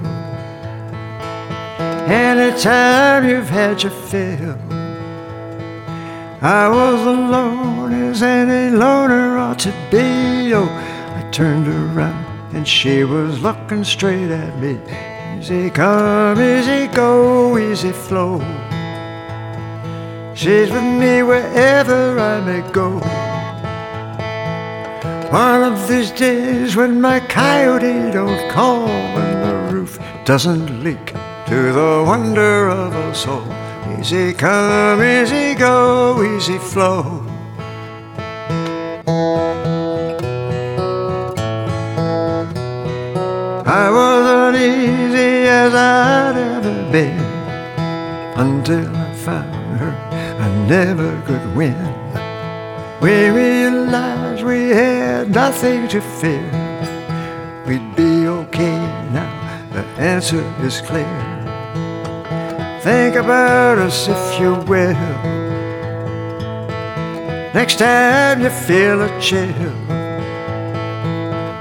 Anytime 2.07 3.27
you've 3.27 3.49
had 3.49 3.83
your 3.83 3.93
fill. 3.93 4.59
I 6.43 6.69
was 6.69 7.01
alone 7.01 7.95
as 7.95 8.23
any 8.23 8.77
loner 8.77 9.39
ought 9.39 9.59
to 9.61 9.73
be. 9.91 10.53
Oh, 10.53 10.69
I 10.69 11.27
turned 11.33 11.67
around 11.67 12.55
and 12.55 12.69
she 12.69 13.05
was 13.05 13.41
looking 13.41 13.85
straight 13.85 14.31
at 14.31 14.59
me. 14.59 14.79
Easy 15.39 15.71
come, 15.71 16.39
easy 16.43 16.89
go, 16.89 17.57
easy 17.57 17.93
flow. 17.93 18.39
She's 20.35 20.71
with 20.71 20.85
me 21.01 21.23
wherever 21.23 22.21
I 22.21 22.39
may 22.45 22.71
go. 22.71 23.01
One 25.33 25.63
of 25.63 25.89
these 25.89 26.11
days 26.11 26.77
when 26.77 27.01
my 27.01 27.19
coyote 27.19 28.13
don't 28.13 28.51
call, 28.51 28.85
when 29.15 29.41
the 29.41 29.73
roof 29.73 29.99
doesn't 30.27 30.85
leak, 30.85 31.07
to 31.47 31.73
the 31.73 32.05
wonder 32.07 32.69
of 32.69 32.93
us 32.93 33.27
all. 33.27 33.49
Easy 33.99 34.35
come, 34.35 35.03
easy 35.03 35.55
go, 35.55 36.23
easy 36.23 36.59
flow. 36.59 37.25
I 43.65 43.89
was 43.89 44.55
uneasy 44.55 45.49
as 45.49 45.73
I'd 45.73 46.37
ever 46.37 46.93
been 46.93 47.19
until 48.37 48.87
I 48.95 49.15
found 49.15 49.79
her. 49.81 49.93
I 50.13 50.67
never 50.69 51.11
could 51.23 51.57
win. 51.57 51.79
We 53.01 53.31
realized 53.31 54.22
we 54.43 54.71
had 54.71 55.31
nothing 55.31 55.89
to 55.89 56.01
fear. 56.01 56.51
We'd 57.67 57.95
be 57.97 58.27
okay 58.27 58.79
now. 59.13 59.67
The 59.73 59.85
answer 59.99 60.43
is 60.63 60.81
clear. 60.81 61.07
Think 62.83 63.17
about 63.17 63.79
us 63.79 64.09
if 64.09 64.41
you 64.41 64.55
will. 64.71 64.95
Next 67.55 67.79
time 67.79 68.41
you 68.43 68.51
feel 68.51 69.03
a 69.03 69.21
chill. 69.21 69.73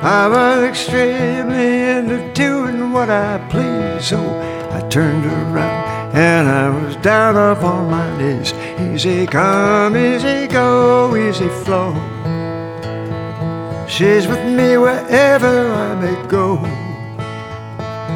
I 0.04 0.28
was 0.28 0.64
extremely 0.64 1.84
into 1.96 2.34
doing 2.34 2.92
what 2.92 3.10
I 3.10 3.38
please, 3.50 4.06
so 4.06 4.18
I 4.72 4.82
turned 4.90 5.26
around 5.26 6.16
and 6.16 6.48
I 6.50 6.70
was 6.70 6.96
down 6.98 7.36
upon 7.38 7.90
my 7.92 8.18
knees. 8.18 8.54
Easy 8.80 9.28
come, 9.28 9.96
easy 9.96 10.48
go, 10.48 11.16
easy 11.16 11.50
flow. 11.64 12.20
She's 13.92 14.26
with 14.26 14.46
me 14.46 14.78
wherever 14.78 15.70
I 15.70 15.96
may 16.00 16.16
go. 16.30 16.66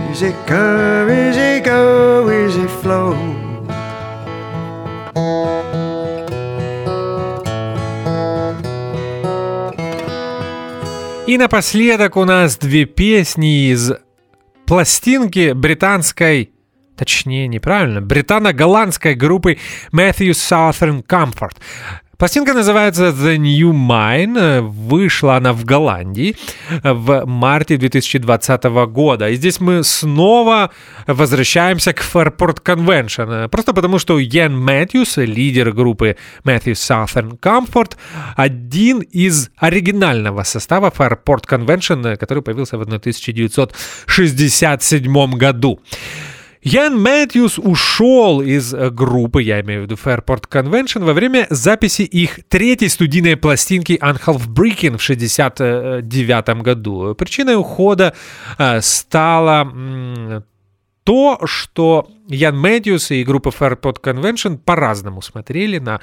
Easy 0.09 0.33
come, 0.47 1.09
easy 1.11 1.59
go, 1.59 2.29
easy 2.31 2.65
flow. 2.81 3.13
И 11.27 11.37
напоследок 11.37 12.15
у 12.15 12.23
нас 12.23 12.55
две 12.55 12.85
песни 12.85 13.69
из 13.73 13.91
пластинки 14.65 15.51
британской, 15.51 16.53
точнее, 16.95 17.49
неправильно, 17.49 18.01
британо-голландской 18.01 19.15
группы 19.15 19.57
Matthew 19.91 20.31
Southern 20.31 21.05
Comfort. 21.05 21.57
Пластинка 22.17 22.53
называется 22.53 23.09
The 23.09 23.37
New 23.37 23.73
Mine. 23.73 24.61
Вышла 24.61 25.35
она 25.35 25.51
в 25.51 25.65
Голландии 25.65 26.37
в 26.83 27.25
марте 27.25 27.75
2020 27.77 28.63
года. 28.89 29.29
И 29.29 29.35
здесь 29.35 29.59
мы 29.59 29.83
снова 29.83 30.71
возвращаемся 31.07 31.91
к 31.93 32.01
Fairport 32.01 32.63
Convention. 32.63 33.49
Просто 33.49 33.73
потому, 33.73 33.99
что 33.99 34.17
Ян 34.19 34.57
Мэтьюс, 34.57 35.17
лидер 35.17 35.73
группы 35.73 36.15
Matthew 36.45 36.73
Southern 36.73 37.37
Comfort, 37.39 37.97
один 38.37 38.99
из 38.99 39.49
оригинального 39.57 40.43
состава 40.43 40.93
Fairport 40.97 41.45
Convention, 41.49 42.15
который 42.15 42.43
появился 42.43 42.77
в 42.77 42.81
1967 42.81 45.33
году. 45.33 45.81
Ян 46.67 46.99
Мэтьюс 46.99 47.59
ушел 47.59 48.41
из 48.41 48.73
э, 48.73 48.89
группы, 48.89 49.43
я 49.43 49.61
имею 49.61 49.81
в 49.81 49.83
виду 49.83 49.99
Fairport 50.03 50.49
Convention, 50.49 51.03
во 51.03 51.13
время 51.13 51.45
записи 51.51 52.01
их 52.01 52.39
третьей 52.49 52.89
студийной 52.89 53.37
пластинки 53.37 53.99
Unhalf 54.01 54.47
Breaking 54.47 54.97
в 54.97 55.03
1969 55.03 56.63
году. 56.63 57.13
Причиной 57.13 57.55
ухода 57.55 58.15
э, 58.57 58.81
стало 58.81 60.43
то, 61.03 61.39
что 61.45 62.07
Ян 62.27 62.57
Мэтьюс 62.57 63.11
и 63.11 63.23
группа 63.23 63.49
Fairport 63.49 64.01
Convention 64.01 64.57
по-разному 64.57 65.21
смотрели 65.21 65.77
на 65.77 66.01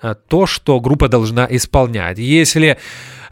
э, 0.00 0.14
то, 0.28 0.46
что 0.46 0.78
группа 0.78 1.08
должна 1.08 1.48
исполнять. 1.50 2.18
Если 2.18 2.68
э, 2.68 2.76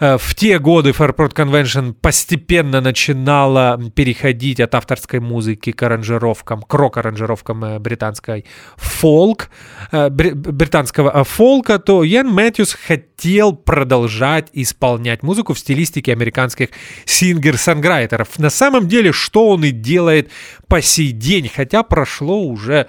в 0.01 0.35
те 0.35 0.59
годы 0.59 0.91
Fairport 0.91 1.35
Convention 1.35 1.93
постепенно 1.93 2.81
начинала 2.81 3.81
переходить 3.95 4.61
от 4.61 4.75
авторской 4.75 5.21
музыки 5.21 5.73
к 5.73 5.83
аранжировкам, 5.83 6.63
к 6.63 6.75
рок-аранжировкам 6.75 7.65
э, 7.65 7.79
британской 7.79 8.45
фолк, 8.77 9.51
э, 9.93 10.09
бри- 10.09 10.35
британского 10.35 11.21
э, 11.21 11.25
фолка, 11.25 11.79
то 11.79 12.05
Ян 12.05 12.29
Мэтьюс 12.29 12.75
хотел 12.75 13.55
продолжать 13.55 14.49
исполнять 14.53 15.23
музыку 15.23 15.55
в 15.55 15.59
стилистике 15.59 16.13
американских 16.13 16.71
сингер-санграйтеров. 17.05 18.39
На 18.39 18.51
самом 18.51 18.89
деле, 18.89 19.13
что 19.13 19.49
он 19.51 19.65
и 19.65 19.71
делает 19.71 20.31
по 20.69 20.83
сей 20.83 21.13
день, 21.13 21.51
хотя 21.55 21.83
прошло 21.83 22.43
уже 22.43 22.89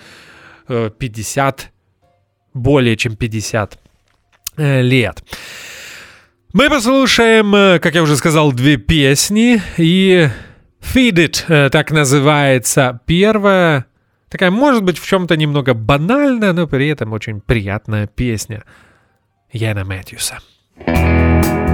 э, 0.68 0.92
50, 0.98 1.72
более 2.54 2.98
чем 2.98 3.16
50 3.16 3.80
э, 4.58 4.82
лет. 4.82 5.24
Мы 6.56 6.70
послушаем, 6.70 7.54
э, 7.54 7.80
как 7.80 7.96
я 7.96 8.02
уже 8.02 8.16
сказал, 8.16 8.54
две 8.54 8.78
песни. 8.78 9.62
И 9.76 10.30
Feed 10.80 11.16
It, 11.16 11.44
э, 11.50 11.70
так 11.70 11.92
называется 11.92 13.02
первая. 13.06 13.88
Такая, 14.30 14.52
может 14.52 14.82
быть, 14.82 14.98
в 14.98 15.06
чем-то 15.06 15.36
немного 15.36 15.74
банальная, 15.74 16.54
но 16.54 16.66
при 16.66 16.88
этом 16.88 17.12
очень 17.12 17.42
приятная 17.42 18.08
песня 18.08 18.64
Яна 19.52 19.84
Мэтьюса. 19.84 20.40
forget 20.78 21.65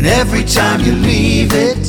And 0.00 0.08
every 0.08 0.44
time 0.44 0.80
you 0.80 0.92
leave 0.92 1.52
it, 1.52 1.84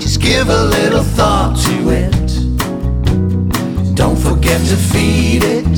just 0.00 0.20
give 0.20 0.48
a 0.48 0.64
little 0.64 1.04
thought 1.04 1.56
to 1.66 1.90
it. 1.90 2.10
Don't 3.94 4.18
forget 4.18 4.60
to 4.66 4.74
feed 4.74 5.44
it. 5.44 5.72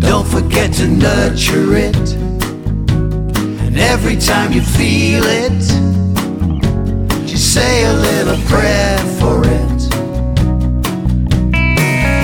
Don't 0.00 0.26
forget 0.26 0.72
to 0.76 0.88
nurture 0.88 1.76
it. 1.76 2.14
And 3.66 3.76
every 3.76 4.16
time 4.16 4.54
you 4.54 4.62
feel 4.62 5.24
it, 5.26 5.60
just 7.28 7.52
say 7.52 7.84
a 7.84 7.92
little 7.92 8.38
prayer 8.46 8.98
for 9.20 9.42
it. 9.44 9.82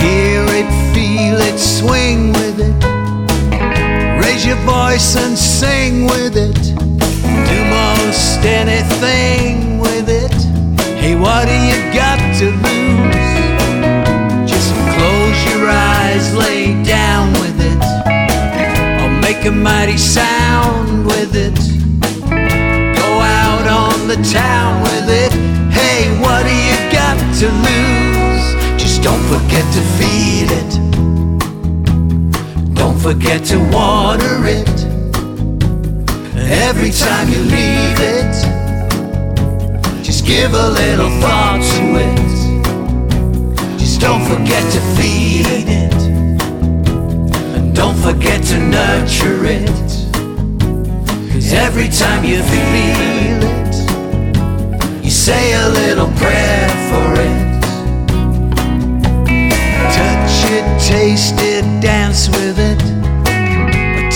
Hear 0.00 0.46
it, 0.60 0.70
feel 0.94 1.36
it, 1.42 1.58
swing 1.58 2.32
with 2.32 2.58
it. 2.60 2.97
Raise 4.38 4.46
your 4.46 4.56
voice 4.58 5.16
and 5.16 5.36
sing 5.36 6.04
with 6.04 6.36
it. 6.36 6.54
Do 6.54 7.58
most 7.70 8.38
anything 8.44 9.80
with 9.80 10.08
it. 10.08 10.32
Hey, 10.96 11.16
what 11.16 11.46
do 11.48 11.54
you 11.54 11.74
got 11.92 12.18
to 12.38 12.46
lose? 12.46 13.30
Just 14.48 14.72
close 14.94 15.38
your 15.50 15.68
eyes, 15.68 16.36
lay 16.36 16.80
down 16.84 17.32
with 17.32 17.58
it. 17.60 17.82
Or 19.02 19.10
make 19.22 19.44
a 19.44 19.50
mighty 19.50 19.98
sound 19.98 21.04
with 21.04 21.34
it. 21.34 21.58
Go 22.30 23.10
out 23.20 23.66
on 23.66 24.06
the 24.06 24.22
town 24.22 24.82
with 24.82 25.08
it. 25.08 25.32
Hey, 25.72 26.16
what 26.20 26.44
do 26.46 26.54
you 26.54 26.92
got 26.92 27.18
to 27.40 27.48
lose? 27.66 28.80
Just 28.80 29.02
don't 29.02 29.24
forget 29.24 29.64
to 29.74 29.80
feed 29.98 30.52
it. 30.52 30.87
Forget 33.08 33.42
to 33.46 33.58
water 33.72 34.44
it. 34.44 34.68
Every 36.36 36.90
time 36.90 37.30
you 37.30 37.38
leave 37.38 37.98
it, 37.98 38.34
just 40.04 40.26
give 40.26 40.52
a 40.52 40.68
little 40.68 41.08
thought 41.18 41.62
to 41.72 41.84
it. 42.04 43.78
Just 43.78 44.02
don't 44.02 44.22
forget 44.26 44.62
to 44.74 44.80
feed 44.94 45.46
it. 45.46 45.94
And 47.56 47.74
don't 47.74 47.96
forget 47.96 48.44
to 48.48 48.58
nurture 48.58 49.42
it. 49.42 49.70
Cause 51.32 51.54
every 51.54 51.88
time 51.88 52.26
you 52.26 52.42
feel 52.42 53.40
it, 53.56 53.74
you 55.02 55.10
say 55.10 55.54
a 55.54 55.68
little 55.70 56.10
prayer 56.18 56.68
for 56.90 57.14
it. 57.16 57.62
Touch 59.96 60.52
it, 60.52 60.78
taste 60.82 61.36
it, 61.38 61.64
dance 61.80 62.28
with 62.28 62.58
it. 62.58 62.97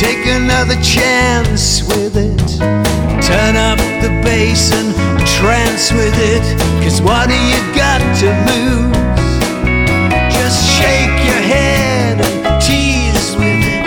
Take 0.02 0.26
another 0.26 0.74
chance 0.82 1.84
with 1.86 2.16
it. 2.16 2.58
Turn 3.22 3.54
up 3.54 3.78
the 4.02 4.10
bass 4.24 4.72
and 4.74 4.90
trance 5.38 5.92
with 5.92 6.18
it. 6.18 6.42
Cause 6.82 7.00
what 7.00 7.28
do 7.28 7.36
you 7.38 7.60
got 7.72 8.00
to 8.18 8.28
lose? 8.50 8.96
Just 10.34 10.58
shake 10.76 11.16
your 11.30 11.42
head 11.54 12.18
and 12.20 12.60
tease 12.60 13.36
with 13.36 13.62
it. 13.62 13.86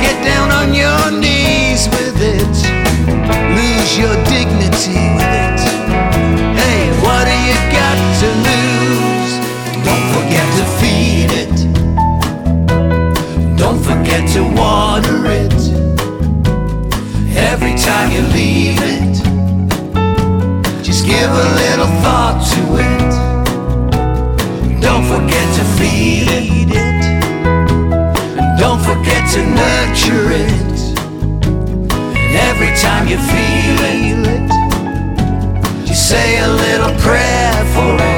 Get 0.00 0.16
down 0.24 0.50
on 0.50 0.72
your 0.72 1.20
knees 1.20 1.86
with 1.90 2.16
it. 2.22 2.54
Lose 3.52 3.98
your 3.98 4.16
dignity 4.24 4.63
to 14.34 14.42
water 14.42 15.26
it. 15.26 15.52
Every 17.36 17.74
time 17.76 18.10
you 18.10 18.22
leave 18.34 18.80
it, 18.82 19.14
just 20.82 21.06
give 21.06 21.30
a 21.30 21.48
little 21.62 21.86
thought 22.02 22.42
to 22.52 22.62
it. 22.90 23.10
Don't 24.80 25.04
forget 25.04 25.46
to 25.58 25.64
feed 25.78 26.26
it. 26.40 26.74
And 26.74 28.58
don't 28.58 28.82
forget 28.82 29.22
to 29.34 29.40
nurture 29.60 30.32
it. 30.42 30.80
And 32.18 32.34
every 32.50 32.74
time 32.82 33.06
you 33.06 33.18
feel 33.30 33.78
it, 33.94 34.50
just 35.86 36.08
say 36.08 36.38
a 36.40 36.48
little 36.48 36.92
prayer 36.98 37.64
for 37.72 37.94
it. 38.02 38.13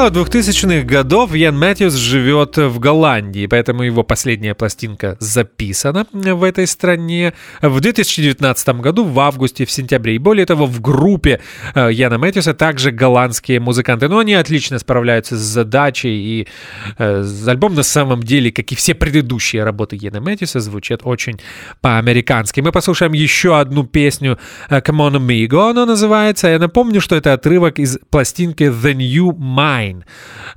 Начала 0.00 0.24
2000-х 0.24 0.86
годов 0.86 1.34
Ян 1.34 1.58
Мэтьюс 1.58 1.92
живет 1.92 2.56
в 2.56 2.78
Голландии, 2.78 3.46
поэтому 3.46 3.82
его 3.82 4.02
последняя 4.02 4.54
пластинка 4.54 5.18
записана 5.20 6.06
в 6.12 6.42
этой 6.42 6.66
стране 6.66 7.34
в 7.60 7.80
2019 7.80 8.68
году, 8.80 9.04
в 9.04 9.20
августе, 9.20 9.66
в 9.66 9.70
сентябре. 9.70 10.14
И 10.14 10.18
более 10.18 10.46
того, 10.46 10.64
в 10.64 10.80
группе 10.80 11.40
э, 11.74 11.90
Яна 11.92 12.16
Мэтьюса 12.16 12.54
также 12.54 12.92
голландские 12.92 13.60
музыканты. 13.60 14.08
Но 14.08 14.20
они 14.20 14.32
отлично 14.32 14.78
справляются 14.78 15.36
с 15.36 15.40
задачей, 15.40 16.40
и 16.40 16.48
э, 16.96 17.24
альбом 17.46 17.74
на 17.74 17.82
самом 17.82 18.22
деле, 18.22 18.50
как 18.50 18.72
и 18.72 18.74
все 18.74 18.94
предыдущие 18.94 19.64
работы 19.64 19.98
Яна 20.00 20.22
Мэтьюса, 20.22 20.60
звучит 20.60 21.00
очень 21.04 21.40
по-американски. 21.82 22.60
Мы 22.60 22.72
послушаем 22.72 23.12
еще 23.12 23.58
одну 23.58 23.84
песню 23.84 24.38
э, 24.70 24.78
Come 24.78 25.10
On 25.10 25.18
Amigo, 25.18 25.70
она 25.70 25.84
называется. 25.84 26.48
Я 26.48 26.58
напомню, 26.58 27.02
что 27.02 27.16
это 27.16 27.34
отрывок 27.34 27.78
из 27.78 27.98
пластинки 28.08 28.64
The 28.64 28.94
New 28.94 29.32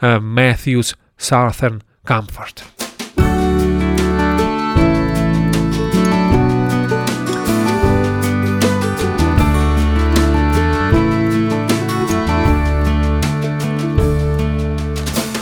Э, 0.01 0.19
Matthews 0.19 0.95
Southern 1.17 1.81
Comfort. 2.05 2.63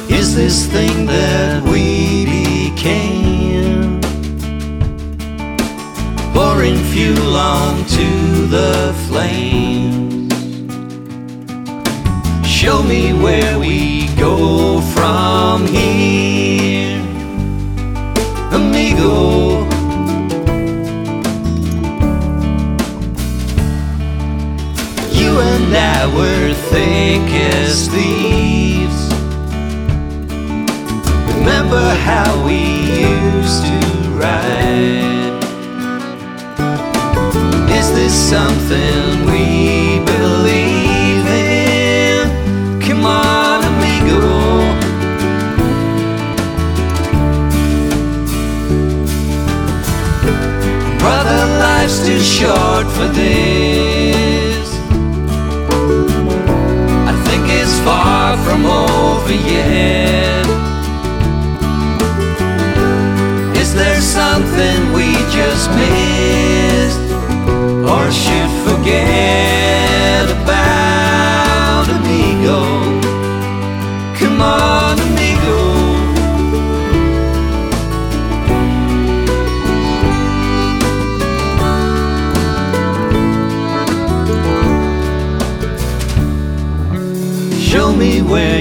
Is 0.09 0.35
this 0.35 0.65
thing 0.67 1.05
that 1.07 1.63
we 1.63 2.25
became 2.25 3.99
pouring 6.33 6.77
fuel 6.91 7.35
onto 7.35 8.47
the 8.47 8.93
flames? 9.07 10.01
Show 12.62 12.84
me 12.84 13.12
where 13.12 13.57
we 13.57 14.05
go 14.18 14.82
from 14.93 15.66
here, 15.66 17.01
amigo. 18.51 19.64
You 25.12 25.39
and 25.39 25.76
I 25.76 26.05
were 26.16 26.53
thick 26.70 27.28
as 27.57 27.88
thieves. 27.88 29.09
Remember 31.36 31.95
how 31.95 32.45
we 32.45 32.59
used 33.09 33.66
to 33.66 33.80
ride? 34.22 35.41
Is 37.72 37.91
this 37.95 38.14
something 38.14 39.26
we 39.26 39.41
Too 51.91 52.19
short 52.19 52.87
for 52.87 53.07
this. 53.09 54.69
I 57.05 57.13
think 57.25 57.43
it's 57.49 57.77
far 57.81 58.37
from 58.37 58.65
over 58.65 59.33
yet. 59.33 60.47
Is 63.57 63.75
there 63.75 64.01
something 64.01 64.93
we 64.93 65.13
just 65.31 65.69
missed 65.71 67.11
or 67.85 68.09
should 68.09 68.51
forget 68.65 69.51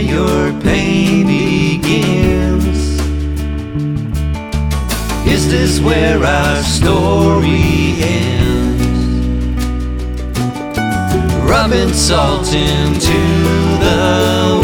your 0.00 0.52
pain 0.60 1.26
begins. 1.26 3.00
Is 5.26 5.50
this 5.50 5.80
where 5.80 6.24
our 6.24 6.62
story 6.62 7.94
ends? 7.98 8.80
Rubbing 11.44 11.92
salt 11.92 12.52
into 12.52 13.20
the 13.84 14.59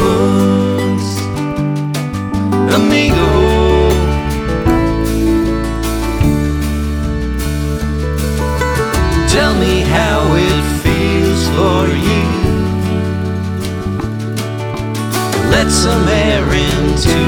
Let 15.51 15.71
some 15.71 16.07
air 16.09 16.43
into 16.43 17.19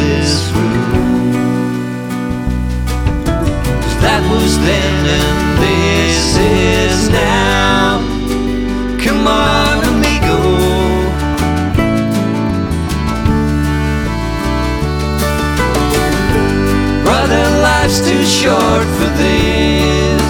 this 0.00 0.50
room. 0.52 1.36
That 4.00 4.22
was 4.30 4.58
then 4.58 5.06
and 5.18 5.46
this 5.62 6.36
is 6.36 7.08
now. 7.10 8.00
Come 9.04 9.26
on, 9.26 9.84
amigo. 9.92 10.38
Brother, 17.04 17.44
life's 17.62 18.00
too 18.00 18.24
short 18.24 18.86
for 18.98 19.10
this. 19.22 20.26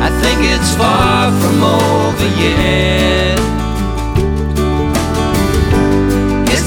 I 0.00 0.10
think 0.22 0.38
it's 0.54 0.74
far 0.74 1.30
from 1.40 1.62
over 1.62 2.28
yet. 2.40 3.59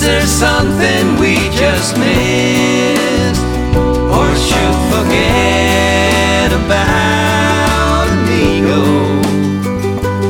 There 0.04 0.26
something 0.26 1.18
we 1.20 1.36
just 1.52 1.98
missed? 1.98 3.44
or 4.14 4.36
should 4.36 4.78
forget 4.92 6.52
about 6.52 8.08
amigo. 8.16 8.82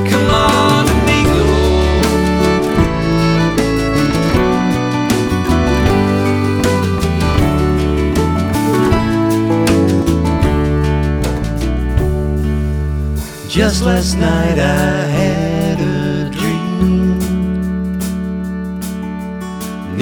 Come 0.10 0.30
on, 0.30 0.84
amigo. 0.96 1.44
Just 13.50 13.84
last 13.84 14.18
night 14.18 14.60
I 14.60 15.23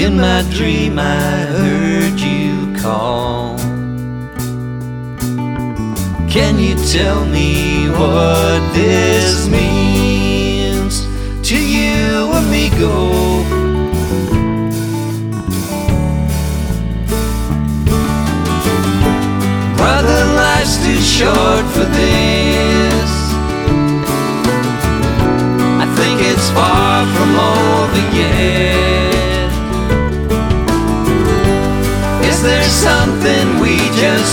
In 0.02 0.18
my 0.18 0.41
dream 0.49 0.97
I 0.97 1.45
heard 1.45 2.20
you 2.20 2.76
call. 2.82 3.56
Can 6.28 6.58
you 6.58 6.74
tell 6.91 7.24
me 7.24 7.88
what 7.88 8.62
this 8.74 9.47
means 9.47 11.06
to 11.47 11.56
you, 11.56 12.32
amigo? 12.34 13.30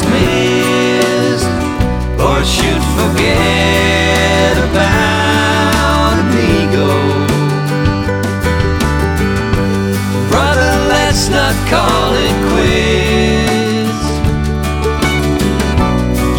just 0.02 1.46
or 2.20 2.44
should 2.44 2.82
forget 2.98 4.56
about 4.68 6.18
amigo. 6.24 6.88
Brother, 10.30 10.72
let's 10.88 11.28
not 11.28 11.54
call 11.68 12.14
it 12.14 12.34
quits. 12.50 14.04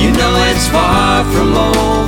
You 0.02 0.12
know 0.12 0.34
it's 0.52 0.68
far 0.68 1.24
from 1.34 1.54
over. 1.56 1.99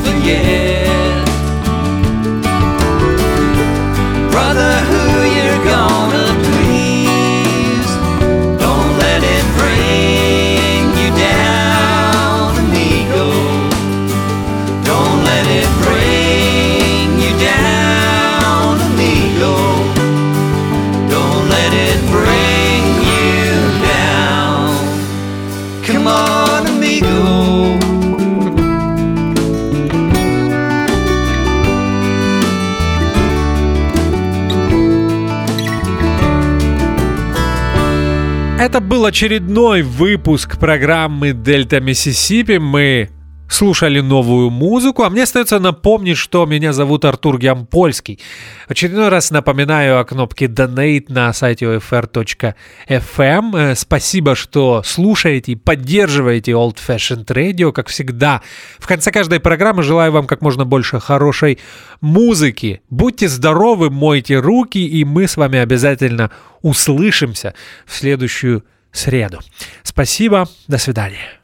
Был 38.91 39.05
очередной 39.05 39.83
выпуск 39.83 40.59
программы 40.59 41.31
«Дельта 41.31 41.79
Миссисипи». 41.79 42.57
Мы 42.57 43.09
слушали 43.47 44.01
новую 44.01 44.49
музыку, 44.49 45.03
а 45.03 45.09
мне 45.09 45.23
остается 45.23 45.59
напомнить, 45.59 46.17
что 46.17 46.45
меня 46.45 46.73
зовут 46.73 47.05
Артур 47.05 47.39
Ямпольский. 47.39 48.19
Очередной 48.67 49.07
раз 49.07 49.31
напоминаю 49.31 49.97
о 49.97 50.03
кнопке 50.03 50.47
Donate 50.47 51.05
на 51.07 51.31
сайте 51.31 51.67
OFR.FM. 51.67 53.55
Э, 53.55 53.75
Спасибо, 53.75 54.35
что 54.35 54.83
слушаете 54.83 55.53
и 55.53 55.55
поддерживаете 55.55 56.51
Old 56.51 56.75
Fashioned 56.85 57.27
Radio, 57.27 57.71
как 57.71 57.87
всегда. 57.87 58.41
В 58.77 58.87
конце 58.87 59.09
каждой 59.11 59.39
программы 59.39 59.83
желаю 59.83 60.11
вам 60.11 60.27
как 60.27 60.41
можно 60.41 60.65
больше 60.65 60.99
хорошей 60.99 61.59
музыки. 62.01 62.81
Будьте 62.89 63.29
здоровы, 63.29 63.89
мойте 63.89 64.37
руки, 64.39 64.85
и 64.85 65.05
мы 65.05 65.29
с 65.29 65.37
вами 65.37 65.59
обязательно 65.59 66.29
услышимся 66.61 67.53
в 67.85 67.95
следующую 67.95 68.65
среду. 68.91 69.39
Спасибо, 69.83 70.47
до 70.67 70.77
свидания. 70.77 71.41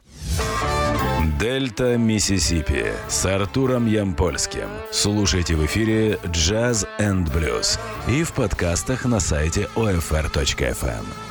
Дельта 1.39 1.98
Миссисипи 1.98 2.93
с 3.08 3.26
Артуром 3.26 3.86
Ямпольским. 3.86 4.70
Слушайте 4.91 5.56
в 5.56 5.66
эфире 5.68 6.20
«Джаз 6.26 6.88
энд 6.98 7.32
блюз» 7.32 7.80
и 8.08 8.24
в 8.24 8.32
подкастах 8.32 9.06
на 9.06 9.20
сайте 9.20 9.68
OFR.FM. 9.76 11.27